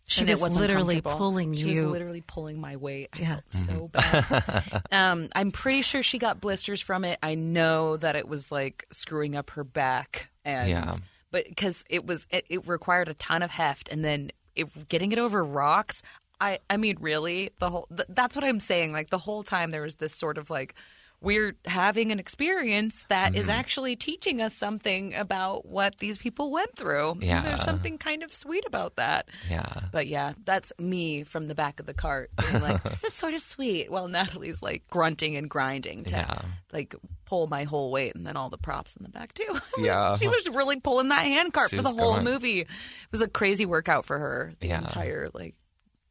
She 0.10 0.22
and 0.22 0.30
was 0.30 0.40
it 0.40 0.44
was 0.44 0.58
literally 0.58 1.02
pulling 1.02 1.54
She 1.54 1.68
you. 1.68 1.74
She 1.76 1.80
was 1.82 1.92
literally 1.92 2.22
pulling 2.26 2.60
my 2.60 2.76
weight. 2.78 3.10
I 3.14 3.20
Yeah. 3.20 3.40
felt 3.46 3.52
so 3.52 3.88
bad. 3.90 4.82
um, 4.92 5.30
I'm 5.36 5.52
pretty 5.52 5.84
sure 5.84 6.02
she 6.02 6.18
got 6.18 6.42
blisters 6.42 6.82
from 6.82 7.06
it. 7.06 7.20
I 7.22 7.36
know 7.36 7.96
that 7.98 8.16
it 8.16 8.28
was 8.28 8.52
like 8.52 8.86
screwing 8.92 9.36
up 9.36 9.52
her 9.52 9.64
back, 9.64 10.32
and 10.44 10.68
Yeah. 10.70 10.92
but 11.32 11.46
because 11.48 11.86
it 11.90 12.06
was 12.08 12.26
it, 12.32 12.46
it 12.50 12.68
required 12.68 13.08
a 13.08 13.14
ton 13.14 13.44
of 13.44 13.52
heft, 13.52 13.90
and 13.90 14.04
then 14.04 14.32
it, 14.56 14.90
getting 14.90 15.12
it 15.12 15.20
over 15.20 15.44
rocks. 15.44 16.02
I 16.42 16.58
I 16.70 16.78
mean, 16.78 16.98
really, 17.00 17.52
the 17.60 17.70
whole 17.70 17.88
th- 17.96 18.08
that's 18.10 18.36
what 18.36 18.44
I'm 18.44 18.60
saying. 18.60 18.92
Like 18.92 19.12
the 19.12 19.18
whole 19.20 19.44
time 19.44 19.70
there 19.72 19.84
was 19.84 19.96
this 19.96 20.14
sort 20.16 20.38
of 20.40 20.50
like. 20.50 20.74
We're 21.22 21.56
having 21.66 22.14
an 22.14 22.20
experience 22.20 23.06
that 23.10 23.36
is 23.36 23.50
actually 23.50 23.98
teaching 23.98 24.42
us 24.42 24.54
something 24.56 25.14
about 25.14 25.66
what 25.66 25.98
these 25.98 26.18
people 26.18 26.50
went 26.50 26.78
through. 26.78 27.18
Yeah. 27.20 27.42
There's 27.42 27.64
something 27.64 27.98
kind 27.98 28.24
of 28.24 28.34
sweet 28.34 28.64
about 28.66 28.96
that. 28.96 29.28
yeah. 29.50 29.82
But 29.92 30.08
yeah, 30.08 30.34
that's 30.46 30.72
me 30.80 31.24
from 31.26 31.48
the 31.50 31.56
back 31.56 31.82
of 31.82 31.86
the 31.86 31.94
cart. 31.94 32.32
being 32.50 32.62
like, 32.64 32.84
this 32.90 33.04
is 33.04 33.14
sort 33.14 33.34
of 33.34 33.42
sweet. 33.42 33.92
While 33.92 34.08
Natalie's 34.08 34.62
like 34.62 34.88
grunting 34.90 35.36
and 35.36 35.50
grinding 35.50 36.06
to 36.06 36.16
Yeah. 36.16 36.42
like 36.72 36.96
pull 37.26 37.48
my 37.48 37.66
whole 37.66 37.92
weight 37.92 38.16
and 38.16 38.26
then 38.26 38.38
all 38.38 38.50
the 38.50 38.58
props 38.58 38.96
in 38.96 39.04
the 39.04 39.10
back 39.10 39.34
too. 39.34 39.60
Yeah. 39.78 40.16
she 40.16 40.28
was 40.30 40.48
really 40.50 40.80
pulling 40.80 41.10
that 41.10 41.24
hand 41.26 41.52
cart 41.54 41.70
for 41.72 41.82
the 41.82 41.90
whole 41.90 42.14
going. 42.14 42.24
movie. 42.24 42.62
It 42.62 42.68
was 43.12 43.22
a 43.22 43.28
crazy 43.28 43.66
workout 43.66 44.06
for 44.06 44.18
her 44.18 44.54
the 44.62 44.68
Yeah. 44.68 44.80
entire 44.80 45.30
like 45.34 45.56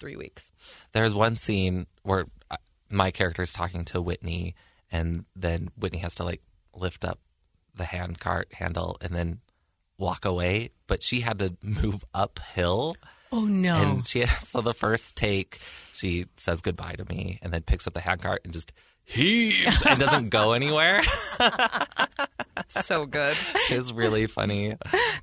three 0.00 0.16
weeks. 0.16 0.52
There's 0.92 1.14
one 1.14 1.36
scene 1.36 1.86
where 2.02 2.26
uh, 2.50 2.56
my 2.90 3.10
character 3.10 3.40
is 3.42 3.52
talking 3.54 3.84
to 3.86 4.00
Whitney, 4.02 4.54
and 4.90 5.24
then 5.34 5.68
Whitney 5.76 5.98
has 5.98 6.14
to 6.16 6.24
like 6.24 6.42
lift 6.74 7.04
up 7.04 7.18
the 7.74 7.84
hand 7.84 8.20
cart 8.20 8.48
handle 8.54 8.96
and 9.00 9.14
then 9.14 9.40
walk 9.98 10.24
away, 10.24 10.70
but 10.86 11.02
she 11.02 11.20
had 11.20 11.38
to 11.40 11.56
move 11.62 12.04
uphill. 12.14 12.96
Oh 13.30 13.44
no! 13.44 13.76
And 13.76 14.06
she 14.06 14.24
so 14.26 14.60
the 14.60 14.74
first 14.74 15.16
take, 15.16 15.58
she 15.92 16.26
says 16.36 16.60
goodbye 16.62 16.94
to 16.94 17.04
me 17.04 17.38
and 17.42 17.52
then 17.52 17.62
picks 17.62 17.86
up 17.86 17.94
the 17.94 18.00
hand 18.00 18.22
cart 18.22 18.40
and 18.44 18.52
just 18.52 18.72
heaves 19.08 19.84
and 19.86 19.98
doesn't 19.98 20.28
go 20.28 20.52
anywhere. 20.52 21.02
So 22.68 23.06
good. 23.06 23.36
it's 23.70 23.92
really 23.92 24.26
funny. 24.26 24.74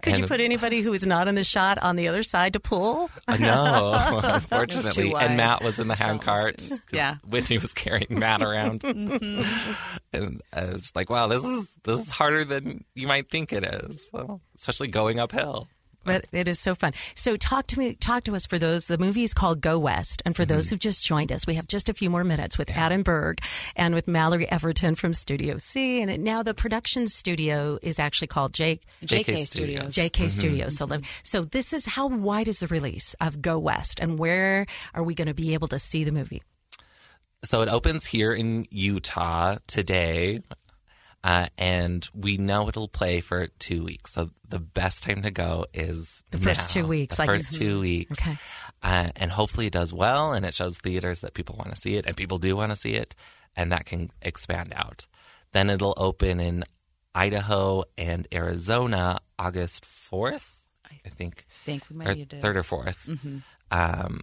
Could 0.02 0.17
you 0.17 0.26
put 0.28 0.39
anybody 0.39 0.82
who 0.82 0.93
is 0.93 1.06
not 1.06 1.28
in 1.28 1.36
the 1.36 1.43
shot 1.43 1.78
on 1.78 1.95
the 1.95 2.08
other 2.08 2.24
side 2.24 2.54
to 2.54 2.60
pull? 2.60 3.10
Uh, 3.28 3.38
No, 3.38 4.19
unfortunately. 4.24 5.13
And 5.13 5.38
Matt 5.38 5.62
was 5.63 5.78
in 5.80 5.88
the 5.88 5.95
hand 5.95 6.21
cart. 6.21 6.58
'cause 6.58 6.82
Yeah. 6.91 7.17
Whitney 7.28 7.58
was 7.60 7.74
carrying 7.74 8.08
Matt 8.19 8.41
around. 8.41 8.84
And 10.13 10.41
I 10.54 10.65
was 10.71 10.93
like, 10.95 11.10
wow, 11.10 11.28
this 11.28 11.43
is 11.43 11.78
this 11.84 12.00
is 12.00 12.10
harder 12.10 12.45
than 12.45 12.86
you 12.95 13.06
might 13.08 13.30
think 13.30 13.52
it 13.52 13.65
is. 13.65 14.08
So, 14.12 14.39
especially 14.56 14.88
going 14.88 15.19
uphill. 15.19 15.67
But 16.05 16.25
it 16.31 16.47
is 16.47 16.59
so 16.59 16.75
fun. 16.75 16.93
So 17.15 17.35
talk 17.35 17.67
to 17.67 17.79
me, 17.79 17.95
talk 17.95 18.23
to 18.25 18.35
us 18.35 18.45
for 18.45 18.57
those. 18.57 18.85
The 18.85 18.97
movie 18.97 19.23
is 19.23 19.33
called 19.33 19.61
Go 19.61 19.79
West, 19.79 20.21
and 20.25 20.35
for 20.35 20.45
those 20.45 20.67
mm-hmm. 20.67 20.75
who've 20.75 20.79
just 20.79 21.05
joined 21.05 21.31
us, 21.31 21.45
we 21.45 21.55
have 21.55 21.67
just 21.67 21.89
a 21.89 21.93
few 21.93 22.09
more 22.09 22.23
minutes 22.23 22.57
with 22.57 22.69
Adam 22.71 23.03
Berg 23.03 23.39
and 23.75 23.93
with 23.93 24.07
Mallory 24.07 24.49
Everton 24.49 24.95
from 24.95 25.13
Studio 25.13 25.57
C, 25.57 26.01
and 26.01 26.23
now 26.23 26.43
the 26.43 26.53
production 26.53 27.07
studio 27.07 27.77
is 27.81 27.99
actually 27.99 28.27
called 28.27 28.53
Jake. 28.53 28.81
JK, 29.03 29.23
Studios. 29.23 29.49
Studios. 29.49 29.95
JK 29.95 30.09
mm-hmm. 30.11 30.27
Studios. 30.27 30.77
So, 30.77 30.87
so 31.23 31.43
this 31.43 31.73
is 31.73 31.85
how 31.85 32.07
wide 32.07 32.47
is 32.47 32.59
the 32.59 32.67
release 32.67 33.15
of 33.19 33.41
Go 33.41 33.59
West, 33.59 33.99
and 33.99 34.17
where 34.19 34.65
are 34.93 35.03
we 35.03 35.15
going 35.15 35.27
to 35.27 35.33
be 35.33 35.53
able 35.53 35.67
to 35.69 35.79
see 35.79 36.03
the 36.03 36.11
movie? 36.11 36.43
So 37.43 37.61
it 37.61 37.69
opens 37.69 38.05
here 38.05 38.33
in 38.33 38.65
Utah 38.71 39.57
today. 39.67 40.39
Uh, 41.25 41.47
and 41.57 42.07
we 42.13 42.38
know 42.38 42.67
it'll 42.69 42.88
play 42.88 43.19
for 43.19 43.47
two 43.57 43.83
weeks. 43.83 44.13
So 44.13 44.29
the 44.47 44.59
best 44.59 45.03
time 45.03 45.23
to 45.23 45.31
go 45.31 45.65
is 45.73 46.21
The 46.29 46.38
first 46.38 46.61
now. 46.75 46.81
two 46.81 46.88
weeks, 46.88 47.15
The 47.15 47.21
like- 47.23 47.27
first 47.29 47.55
two 47.55 47.79
weeks. 47.79 48.21
Okay. 48.21 48.38
Uh, 48.83 49.09
and 49.15 49.31
hopefully 49.31 49.65
it 49.65 49.73
does 49.73 49.91
well 49.91 50.33
and 50.33 50.45
it 50.45 50.53
shows 50.53 50.77
theaters 50.77 51.21
that 51.21 51.33
people 51.33 51.55
want 51.55 51.71
to 51.73 51.75
see 51.81 51.95
it 51.95 52.05
and 52.05 52.15
people 52.15 52.38
do 52.38 52.55
want 52.55 52.71
to 52.71 52.75
see 52.75 52.93
it 52.93 53.15
and 53.55 53.71
that 53.71 53.85
can 53.85 54.11
expand 54.21 54.71
out. 54.75 55.07
Then 55.51 55.71
it'll 55.71 55.95
open 55.97 56.39
in 56.39 56.63
Idaho 57.15 57.85
and 57.97 58.27
Arizona 58.31 59.17
August 59.39 59.83
4th, 59.85 60.57
I 61.05 61.09
think. 61.09 61.45
I 61.49 61.65
think 61.65 61.83
we 61.89 61.95
might 61.95 62.07
or 62.09 62.13
need 62.13 62.29
to- 62.29 62.39
third 62.41 62.57
or 62.57 62.63
4th. 62.63 63.41
Um, 63.71 64.21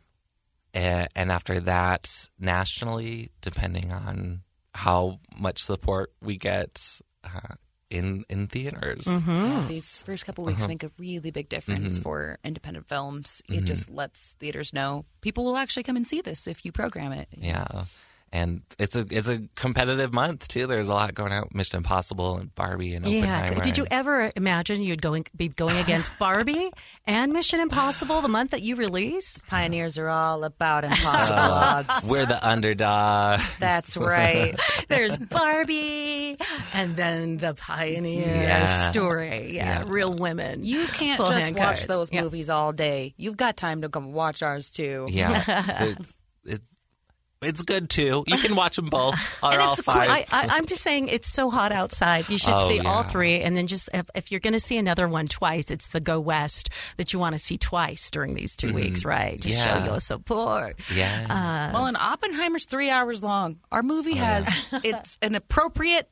and, 0.73 1.09
and 1.17 1.33
after 1.33 1.59
that, 1.61 2.29
nationally, 2.39 3.31
depending 3.41 3.91
on 3.91 4.43
how 4.75 5.21
much 5.39 5.63
support 5.63 6.13
we 6.23 6.37
get 6.37 6.81
uh, 7.25 7.55
in 7.91 8.25
in 8.31 8.47
theaters. 8.49 9.07
Yeah, 9.07 9.67
These 9.69 9.97
first 10.03 10.25
couple 10.25 10.45
Uh-huh. 10.45 10.55
weeks 10.57 10.67
make 10.67 10.83
a 10.83 10.91
really 10.99 11.31
big 11.31 11.49
difference 11.49 11.93
Mm-hmm. 11.95 12.03
for 12.03 12.39
independent 12.43 12.89
films. 12.89 13.43
It 13.49 13.65
just 13.65 13.91
lets 13.91 14.35
theaters 14.41 14.73
know 14.73 15.05
people 15.21 15.45
will 15.45 15.57
actually 15.59 15.83
come 15.85 15.97
and 15.97 16.07
see 16.07 16.21
this 16.23 16.47
if 16.47 16.65
you 16.65 16.73
program 16.73 17.13
it. 17.13 17.29
Yeah. 17.37 17.85
And 18.33 18.63
it's 18.79 18.97
a 18.97 19.07
it's 19.11 19.29
a 19.29 19.43
competitive 19.55 20.13
month 20.13 20.49
too. 20.49 20.67
There's 20.67 20.89
a 20.89 20.95
lot 20.95 21.13
going 21.15 21.33
out. 21.33 21.55
Mission 21.55 21.77
Impossible 21.79 22.39
and 22.39 22.55
Barbie 22.55 22.95
and 22.95 23.05
Oppenheimer. 23.05 23.55
Yeah. 23.57 23.61
Did 23.63 23.77
you 23.79 23.87
ever 23.91 24.33
imagine 24.35 24.83
you'd 24.83 25.03
going 25.03 25.27
be 25.37 25.49
going 25.49 25.77
against 25.77 26.11
Barbie 26.19 26.71
and 27.07 27.33
Mission 27.33 27.61
Impossible 27.61 28.23
the 28.23 28.29
month 28.29 28.53
that 28.53 28.63
you 28.63 28.77
release? 28.77 29.43
Pioneers 29.49 29.99
are 29.99 30.09
all 30.09 30.45
about 30.45 30.85
impossible 30.91 31.39
uh, 31.39 31.85
odds. 31.89 32.09
We're 32.09 32.27
the 32.27 32.47
underdog. 32.47 33.41
That's 33.61 33.97
right. 33.99 34.59
There's 34.89 35.17
Barbie, 35.19 36.39
and 36.73 36.97
then 36.97 37.37
the 37.37 37.55
Pioneer 37.55 38.27
Yeah. 38.27 38.91
story. 38.91 39.55
Yeah, 39.57 39.81
Yeah. 39.81 39.85
real 39.87 40.15
women. 40.15 40.65
You 40.65 40.87
can't 40.87 41.19
Full 41.19 41.27
just 41.31 41.51
watch 41.53 41.59
cards. 41.59 41.87
those 41.87 42.11
Yeah. 42.13 42.23
movies 42.23 42.49
all 42.49 42.73
day. 42.73 43.15
You've 43.19 43.37
got 43.37 43.57
time 43.57 43.83
to 43.83 43.89
come 43.91 44.13
watch 44.13 44.43
ours 44.43 44.71
too. 44.71 45.07
Yeah, 45.11 45.85
it, 45.85 45.99
it, 46.45 46.61
it's 47.43 47.63
good 47.63 47.91
too. 47.91 48.25
You 48.27 48.37
can 48.39 48.55
watch 48.57 48.77
them 48.77 48.87
both. 48.87 49.15
Or 49.43 49.53
And 49.53 49.61
all 49.61 49.73
it's 49.75 49.83
cool. 49.83 49.95
I, 50.01 50.25
I, 50.31 50.49
I'm 50.51 50.67
just 50.67 50.83
saying 50.83 51.09
it's 51.09 51.27
so 51.29 51.51
hot 51.51 51.73
outside. 51.73 52.29
You 52.29 52.39
should 52.39 52.55
Oh, 52.55 52.69
see 52.69 52.79
all 52.81 53.03
three, 53.03 53.41
and 53.41 53.57
then 53.57 53.67
just 53.67 53.89
if, 53.93 54.07
if 54.15 54.31
you're 54.31 54.41
going 54.41 54.53
to 54.53 54.61
see 54.61 54.79
another 54.79 55.09
one 55.09 55.27
twice, 55.27 55.71
it's 55.71 55.89
the 55.89 56.01
Go 56.01 56.21
West 56.21 56.71
that 56.97 57.13
you 57.13 57.19
want 57.19 57.35
to 57.35 57.39
see 57.39 57.59
twice 57.59 58.11
during 58.11 58.35
these 58.35 58.55
2 58.57 58.73
weeks, 58.73 59.05
right? 59.05 59.41
To 59.43 59.49
show 59.49 59.57
Mm-hmm. 59.73 59.87
Your 59.87 60.01
support. 60.01 60.79
yeah. 60.95 61.73
Well, 61.73 61.87
and 61.87 61.97
Oppenheimer's 61.97 62.67
three 62.67 62.91
hours 62.91 63.23
long. 63.23 63.59
Our 63.73 63.83
movie 63.83 64.15
has 64.17 64.49
it's 64.85 65.19
an 65.23 65.35
appropriate 65.35 66.09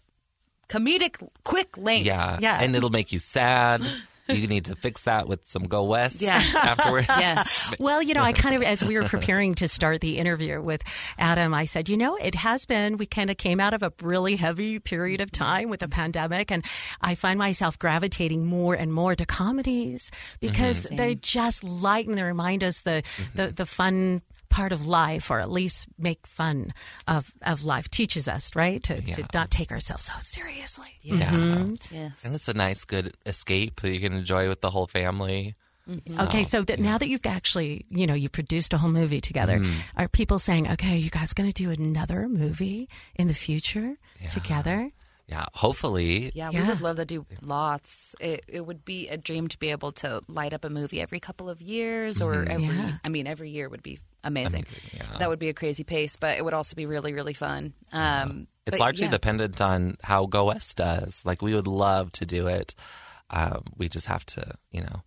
comedic 0.68 1.16
quick 1.44 1.76
length. 1.76 2.06
yeah, 2.06 2.38
yeah. 2.40 2.60
and 2.62 2.74
it'll 2.76 2.90
make 2.90 3.12
you 3.12 3.18
sad. 3.18 3.82
You 4.40 4.46
need 4.46 4.66
to 4.66 4.76
fix 4.76 5.04
that 5.04 5.28
with 5.28 5.46
some 5.46 5.64
Go 5.64 5.84
West 5.84 6.22
Yeah. 6.22 6.42
afterwards. 6.56 7.08
Yes. 7.20 7.74
Well, 7.78 8.02
you 8.02 8.14
know, 8.14 8.22
I 8.22 8.32
kind 8.32 8.54
of, 8.56 8.62
as 8.62 8.82
we 8.82 8.96
were 8.96 9.04
preparing 9.04 9.54
to 9.56 9.68
start 9.68 10.00
the 10.00 10.18
interview 10.18 10.60
with 10.62 10.82
Adam, 11.18 11.52
I 11.52 11.64
said, 11.64 11.88
you 11.88 11.96
know, 11.96 12.16
it 12.16 12.34
has 12.34 12.64
been, 12.64 12.96
we 12.96 13.04
kind 13.04 13.30
of 13.30 13.36
came 13.36 13.60
out 13.60 13.74
of 13.74 13.82
a 13.82 13.92
really 14.02 14.36
heavy 14.36 14.78
period 14.78 15.20
of 15.20 15.30
time 15.30 15.68
with 15.68 15.80
the 15.80 15.88
pandemic. 15.88 16.50
And 16.50 16.64
I 17.02 17.14
find 17.14 17.38
myself 17.38 17.78
gravitating 17.78 18.46
more 18.46 18.74
and 18.74 18.92
more 18.92 19.14
to 19.14 19.26
comedies 19.26 20.10
because 20.40 20.86
mm-hmm. 20.86 20.96
they 20.96 21.14
just 21.14 21.62
lighten, 21.62 22.14
they 22.14 22.22
remind 22.22 22.64
us 22.64 22.80
the, 22.80 23.02
the, 23.34 23.42
mm-hmm. 23.42 23.54
the 23.54 23.66
fun 23.66 24.22
part 24.50 24.72
of 24.72 24.86
life 24.86 25.30
or 25.30 25.40
at 25.40 25.50
least 25.50 25.86
make 25.98 26.26
fun 26.26 26.74
of, 27.08 27.32
of 27.42 27.64
life 27.64 27.88
teaches 27.88 28.28
us 28.28 28.54
right 28.54 28.82
to, 28.82 29.00
to 29.00 29.24
not 29.32 29.50
take 29.50 29.70
ourselves 29.72 30.04
so 30.04 30.12
seriously 30.18 30.98
Yeah. 31.02 31.30
Mm-hmm. 31.30 31.94
Yes. 31.94 32.24
And 32.24 32.34
it's 32.34 32.48
a 32.48 32.54
nice, 32.54 32.84
good 32.84 33.14
escape 33.24 33.80
that 33.80 33.92
you 33.92 34.00
can 34.00 34.12
enjoy 34.12 34.48
with 34.48 34.60
the 34.60 34.70
whole 34.70 34.86
family. 34.86 35.54
Mm-hmm. 35.88 36.20
Okay, 36.20 36.44
so 36.44 36.62
that 36.62 36.78
now 36.78 36.98
that 36.98 37.08
you've 37.08 37.24
actually, 37.24 37.86
you 37.88 38.06
know, 38.06 38.14
you've 38.14 38.32
produced 38.32 38.74
a 38.74 38.78
whole 38.78 38.90
movie 38.90 39.20
together, 39.20 39.58
mm-hmm. 39.58 39.72
are 39.96 40.06
people 40.08 40.38
saying, 40.38 40.70
"Okay, 40.72 40.98
you 40.98 41.10
guys 41.10 41.32
going 41.32 41.50
to 41.50 41.62
do 41.62 41.70
another 41.70 42.28
movie 42.28 42.88
in 43.16 43.26
the 43.26 43.34
future 43.34 43.96
together?" 44.28 44.90
Yeah, 45.26 45.46
hopefully. 45.54 46.32
Yeah, 46.34 46.50
Yeah. 46.52 46.62
we 46.62 46.68
would 46.68 46.80
love 46.80 46.96
to 46.96 47.04
do 47.04 47.24
lots. 47.40 48.14
It, 48.20 48.44
it 48.48 48.66
would 48.66 48.84
be 48.84 49.08
a 49.08 49.16
dream 49.16 49.46
to 49.48 49.58
be 49.58 49.70
able 49.70 49.92
to 49.92 50.22
light 50.28 50.52
up 50.52 50.64
a 50.64 50.70
movie 50.70 51.00
every 51.00 51.20
couple 51.20 51.48
of 51.48 51.62
years 51.62 52.20
or 52.20 52.42
every, 52.42 52.64
Yeah. 52.66 52.98
I 53.04 53.08
mean, 53.08 53.28
every 53.28 53.50
year 53.50 53.68
would 53.68 53.82
be 53.82 54.00
amazing. 54.24 54.64
That 55.18 55.28
would 55.28 55.38
be 55.38 55.48
a 55.48 55.54
crazy 55.54 55.84
pace, 55.84 56.16
but 56.16 56.38
it 56.38 56.44
would 56.44 56.54
also 56.54 56.74
be 56.74 56.86
really, 56.86 57.12
really 57.12 57.34
fun. 57.34 57.74
Um, 57.92 58.46
It's 58.66 58.78
but 58.78 58.80
largely 58.80 59.06
yeah. 59.06 59.10
dependent 59.10 59.60
on 59.60 59.96
how 60.02 60.26
Go 60.26 60.46
West 60.46 60.76
does. 60.76 61.24
Like, 61.26 61.42
we 61.42 61.54
would 61.54 61.66
love 61.66 62.12
to 62.12 62.26
do 62.26 62.46
it. 62.46 62.74
Um, 63.30 63.64
we 63.76 63.88
just 63.88 64.06
have 64.06 64.24
to, 64.26 64.54
you 64.70 64.82
know, 64.82 65.02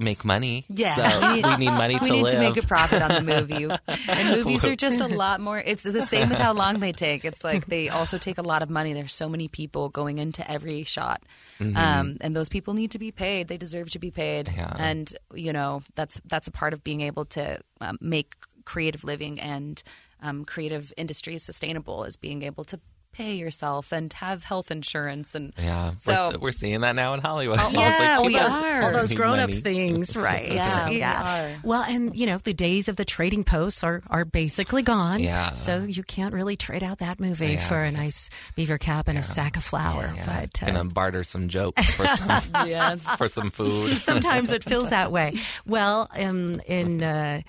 make 0.00 0.24
money. 0.24 0.64
Yeah. 0.68 0.94
So 0.94 1.32
we 1.34 1.42
need 1.58 1.70
money 1.70 1.94
we 1.94 2.00
to 2.00 2.12
need 2.12 2.22
live. 2.22 2.32
to 2.32 2.40
make 2.40 2.56
a 2.56 2.66
profit 2.66 3.02
on 3.02 3.24
the 3.24 3.34
movie. 3.34 3.68
And 4.08 4.36
movies 4.38 4.64
are 4.64 4.74
just 4.74 5.00
a 5.00 5.06
lot 5.06 5.40
more. 5.40 5.58
It's 5.58 5.82
the 5.82 6.02
same 6.02 6.28
with 6.28 6.38
how 6.38 6.52
long 6.52 6.80
they 6.80 6.92
take. 6.92 7.24
It's 7.24 7.44
like 7.44 7.66
they 7.66 7.88
also 8.00 8.18
take 8.18 8.38
a 8.38 8.42
lot 8.42 8.62
of 8.62 8.70
money. 8.70 8.92
There's 8.92 9.14
so 9.14 9.28
many 9.28 9.48
people 9.48 9.88
going 9.88 10.18
into 10.18 10.48
every 10.50 10.84
shot, 10.84 11.22
um, 11.60 12.16
and 12.20 12.34
those 12.34 12.48
people 12.48 12.74
need 12.74 12.92
to 12.92 12.98
be 12.98 13.12
paid. 13.12 13.48
They 13.48 13.56
deserve 13.56 13.90
to 13.90 13.98
be 13.98 14.10
paid. 14.10 14.46
Mm-hmm. 14.46 14.58
Yeah. 14.58 14.76
And 14.78 15.14
you 15.34 15.52
know 15.52 15.82
that's 15.94 16.20
that's 16.24 16.48
a 16.48 16.50
part 16.50 16.72
of 16.72 16.82
being 16.82 17.02
able 17.02 17.24
to 17.26 17.60
um, 17.80 17.98
make 18.00 18.34
creative 18.64 19.04
living 19.04 19.40
and 19.40 19.82
um, 20.22 20.44
creative 20.44 20.92
industries 20.96 21.42
sustainable 21.42 22.04
is 22.04 22.16
being 22.16 22.42
able 22.42 22.64
to 22.64 22.78
pay 23.12 23.34
yourself 23.34 23.92
and 23.92 24.12
have 24.14 24.44
health 24.44 24.70
insurance 24.70 25.34
and 25.34 25.52
yeah, 25.58 25.92
So- 25.98 26.30
we're, 26.34 26.38
we're 26.38 26.52
seeing 26.52 26.80
that 26.82 26.94
now 26.94 27.14
in 27.14 27.20
Hollywood. 27.20 27.58
It's 27.70 27.74
yeah, 27.74 28.18
like, 28.18 28.26
we 28.26 28.34
people 28.34 28.46
are. 28.50 28.82
All 28.82 28.92
those 28.92 29.12
grown-up 29.12 29.50
things, 29.50 30.16
right? 30.16 30.50
Yeah, 30.52 30.88
we 30.88 31.02
are. 31.02 31.50
Well, 31.62 31.82
and 31.82 32.16
you 32.18 32.26
know, 32.26 32.38
the 32.38 32.54
days 32.54 32.88
of 32.88 32.96
the 32.96 33.04
trading 33.04 33.44
posts 33.44 33.82
are 33.84 34.02
are 34.08 34.24
basically 34.24 34.82
gone. 34.82 35.20
Yeah. 35.20 35.54
So 35.54 35.80
you 35.80 36.02
can't 36.02 36.34
really 36.34 36.56
trade 36.56 36.82
out 36.82 36.98
that 36.98 37.20
movie 37.20 37.52
Yeah, 37.52 37.68
for 37.68 37.82
a 37.82 37.90
nice 37.90 38.30
beaver 38.56 38.78
cap 38.78 39.08
and 39.08 39.18
a 39.18 39.22
sack 39.22 39.56
of 39.56 39.64
flour. 39.64 40.12
Yeah, 40.16 40.26
But 40.26 40.62
uh, 40.62 40.66
gonna 40.72 40.84
barter 40.84 41.24
some 41.24 41.48
jokes 41.48 41.92
for 41.94 42.06
some 42.06 42.42
yeah. 42.66 42.96
for 42.96 43.28
some 43.28 43.50
food. 43.50 43.96
sometimes 43.98 44.52
it 44.52 44.64
feels 44.64 44.90
that 44.90 45.12
way. 45.12 45.36
Well, 45.66 46.08
um, 46.14 46.60
in 46.66 47.02
uh, 47.02 47.40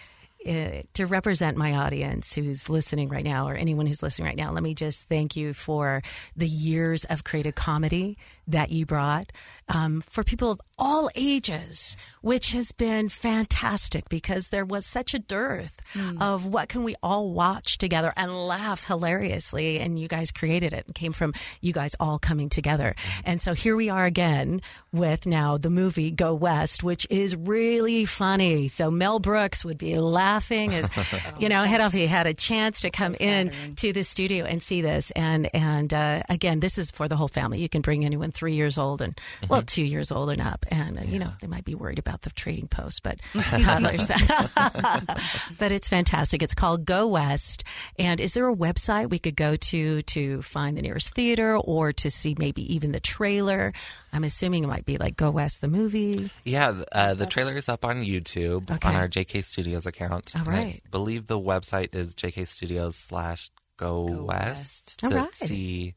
uh, 0.48 0.82
to 0.94 1.06
represent 1.06 1.58
my 1.58 1.76
audience 1.76 2.34
who's 2.34 2.70
listening 2.70 3.10
right 3.10 3.24
now, 3.24 3.48
or 3.48 3.56
anyone 3.56 3.86
who's 3.86 4.02
listening 4.02 4.28
right 4.28 4.36
now, 4.38 4.52
let 4.52 4.64
me 4.64 4.74
just 4.74 5.08
thank 5.08 5.36
you 5.36 5.54
for 5.54 6.02
the 6.36 6.48
years 6.48 7.06
of 7.06 7.24
creative 7.24 7.56
comedy 7.56 8.18
that 8.48 8.72
you 8.72 8.86
brought. 8.86 9.32
Um, 9.70 10.02
for 10.02 10.24
people 10.24 10.52
of 10.52 10.62
all 10.82 11.12
ages, 11.14 11.96
which 12.22 12.54
has 12.54 12.72
been 12.72 13.08
fantastic 13.08 14.10
because 14.10 14.48
there 14.48 14.66
was 14.66 14.84
such 14.84 15.14
a 15.14 15.20
dearth 15.20 15.80
hmm. 15.94 16.20
of 16.20 16.48
what 16.48 16.70
can 16.70 16.84
we 16.84 16.96
all 17.04 17.32
watch 17.32 17.78
together 17.78 18.12
and 18.18 18.36
laugh 18.48 18.86
hilariously, 18.86 19.80
and 19.80 20.00
you 20.00 20.08
guys 20.08 20.32
created 20.32 20.74
it 20.74 20.88
and 20.88 20.96
came 20.96 21.14
from 21.14 21.34
you 21.62 21.72
guys 21.72 21.96
all 22.00 22.18
coming 22.18 22.50
together, 22.50 22.96
hmm. 22.98 23.22
and 23.26 23.42
so 23.42 23.54
here 23.54 23.76
we 23.76 23.90
are 23.90 24.06
again 24.06 24.60
with 24.92 25.28
now 25.28 25.56
the 25.58 25.70
movie 25.70 26.10
Go 26.10 26.34
West, 26.34 26.84
which 26.84 27.06
is 27.12 27.36
really 27.36 28.06
funny. 28.06 28.68
So 28.68 28.90
Mel 28.90 29.20
Brooks 29.20 29.64
would 29.64 29.78
be 29.78 30.00
laughing 30.00 30.74
as 30.74 30.90
you 31.40 31.48
know, 31.48 31.64
head 31.64 31.80
off. 31.80 31.94
He 31.94 32.08
had 32.08 32.26
a 32.26 32.34
chance 32.34 32.82
to 32.82 32.90
come 32.90 33.16
in 33.20 33.52
to 33.76 33.94
the 33.94 34.04
studio 34.04 34.46
and 34.46 34.64
see 34.64 34.82
this, 34.82 35.12
and 35.12 35.48
and 35.54 35.94
uh, 35.94 36.24
again, 36.28 36.60
this 36.60 36.80
is 36.80 36.90
for 36.90 37.08
the 37.08 37.16
whole 37.16 37.28
family. 37.28 37.62
You 37.62 37.70
can 37.70 37.82
bring 37.84 38.04
anyone 38.04 38.32
three 38.32 38.56
years 38.56 38.80
old 38.80 39.04
and 39.04 39.20
well, 39.48 39.60
mm-hmm. 39.60 39.66
two 39.66 39.84
years 39.84 40.12
old 40.12 40.32
and 40.32 40.42
up, 40.42 40.66
and 40.72 40.98
uh, 40.98 41.02
you 41.06 41.20
know 41.20 41.32
they 41.42 41.48
might 41.48 41.66
be 41.66 41.76
worried 41.76 42.00
about 42.00 42.22
the 42.22 42.30
trading 42.32 42.68
post, 42.68 43.04
but 43.04 43.20
toddlers. 43.34 44.08
but 45.60 45.72
it's 45.72 45.90
fantastic. 45.90 46.42
It's 46.42 46.56
called 46.56 46.86
Go 46.86 47.08
West, 47.08 47.64
and 48.00 48.20
is 48.20 48.34
there 48.34 48.50
a 48.50 48.56
website 48.56 49.10
we 49.10 49.20
could 49.20 49.36
go 49.36 49.56
to 49.56 50.02
to 50.02 50.42
find 50.42 50.78
the 50.78 50.82
nearest 50.82 51.14
theater 51.14 51.58
or 51.58 51.92
to 51.94 52.10
see 52.10 52.36
maybe 52.40 52.74
even 52.74 52.92
the 52.92 53.00
trailer? 53.00 53.74
I'm 54.14 54.24
assuming 54.24 54.64
it 54.64 54.68
might 54.68 54.86
be 54.86 54.98
like 54.98 55.18
Go 55.18 55.30
West 55.32 55.62
the 55.62 55.68
movie. 55.68 56.32
Yeah, 56.46 56.82
uh, 56.92 57.14
the 57.14 57.26
trailer 57.26 57.56
is 57.58 57.70
up 57.70 57.86
on 57.86 57.98
YouTube 57.98 58.72
Okay. 58.72 58.90
on 58.90 58.96
our 58.96 59.08
JK 59.08 59.44
Studios 59.44 59.86
account. 59.86 60.34
All 60.36 60.46
right. 60.46 60.82
I 60.86 60.90
believe 60.90 61.28
the 61.28 61.40
website 61.40 61.94
is 61.94 62.16
JK 62.16 62.48
Studios 62.48 62.96
slash 62.96 63.50
Go 63.78 64.04
West 64.04 65.00
to 65.00 65.10
right. 65.10 65.34
see 65.34 65.96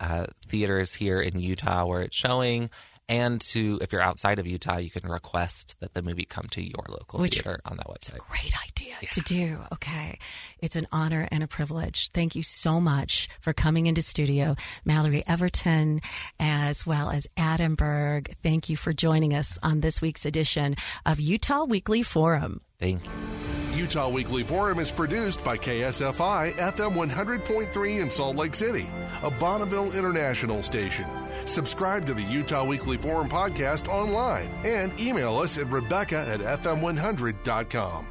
uh, 0.00 0.26
theaters 0.48 0.94
here 0.94 1.20
in 1.20 1.38
Utah 1.38 1.86
where 1.86 2.02
it's 2.02 2.16
showing. 2.16 2.70
And 3.08 3.40
to, 3.52 3.78
if 3.82 3.92
you're 3.92 4.00
outside 4.00 4.38
of 4.38 4.46
Utah, 4.46 4.78
you 4.78 4.90
can 4.90 5.08
request 5.08 5.76
that 5.80 5.92
the 5.92 6.02
movie 6.02 6.24
come 6.24 6.46
to 6.52 6.62
your 6.62 6.84
local 6.88 7.20
Which- 7.20 7.34
theater 7.34 7.60
on 7.66 7.76
that 7.76 7.86
website. 7.86 8.18
Great 8.18 8.54
idea 8.62 8.94
to 9.12 9.20
do. 9.20 9.58
Okay. 9.74 10.18
It's 10.60 10.76
an 10.76 10.86
honor 10.90 11.28
and 11.30 11.42
a 11.42 11.46
privilege. 11.46 12.08
Thank 12.14 12.34
you 12.34 12.42
so 12.42 12.80
much 12.80 13.28
for 13.40 13.52
coming 13.52 13.86
into 13.86 14.00
studio. 14.00 14.56
Mallory 14.84 15.22
Everton, 15.26 16.00
as 16.40 16.86
well 16.86 17.10
as 17.10 17.26
Adam 17.36 17.74
Berg. 17.74 18.34
Thank 18.42 18.70
you 18.70 18.76
for 18.76 18.94
joining 18.94 19.34
us 19.34 19.58
on 19.62 19.80
this 19.80 20.00
week's 20.00 20.24
edition 20.24 20.76
of 21.04 21.20
Utah 21.20 21.64
Weekly 21.64 22.02
Forum. 22.02 22.62
Thank 22.84 23.06
you. 23.06 23.12
Utah 23.78 24.10
Weekly 24.10 24.42
Forum 24.42 24.78
is 24.78 24.90
produced 24.90 25.42
by 25.42 25.56
KSFI 25.56 26.52
FM 26.52 26.94
100.3 26.94 28.02
in 28.02 28.10
Salt 28.10 28.36
Lake 28.36 28.54
City, 28.54 28.86
a 29.22 29.30
Bonneville 29.30 29.90
International 29.92 30.62
station. 30.62 31.06
Subscribe 31.46 32.06
to 32.06 32.12
the 32.12 32.22
Utah 32.22 32.64
Weekly 32.64 32.98
Forum 32.98 33.28
podcast 33.28 33.88
online 33.88 34.48
and 34.64 34.92
email 35.00 35.38
us 35.38 35.56
at 35.56 35.66
Rebecca 35.68 36.18
at 36.18 36.40
FM100.com. 36.40 38.06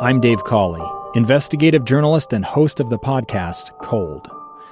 I'm 0.00 0.20
Dave 0.20 0.42
Cawley, 0.42 0.84
investigative 1.14 1.84
journalist 1.84 2.32
and 2.32 2.44
host 2.44 2.80
of 2.80 2.90
the 2.90 2.98
podcast 2.98 3.70
Cold. 3.82 4.28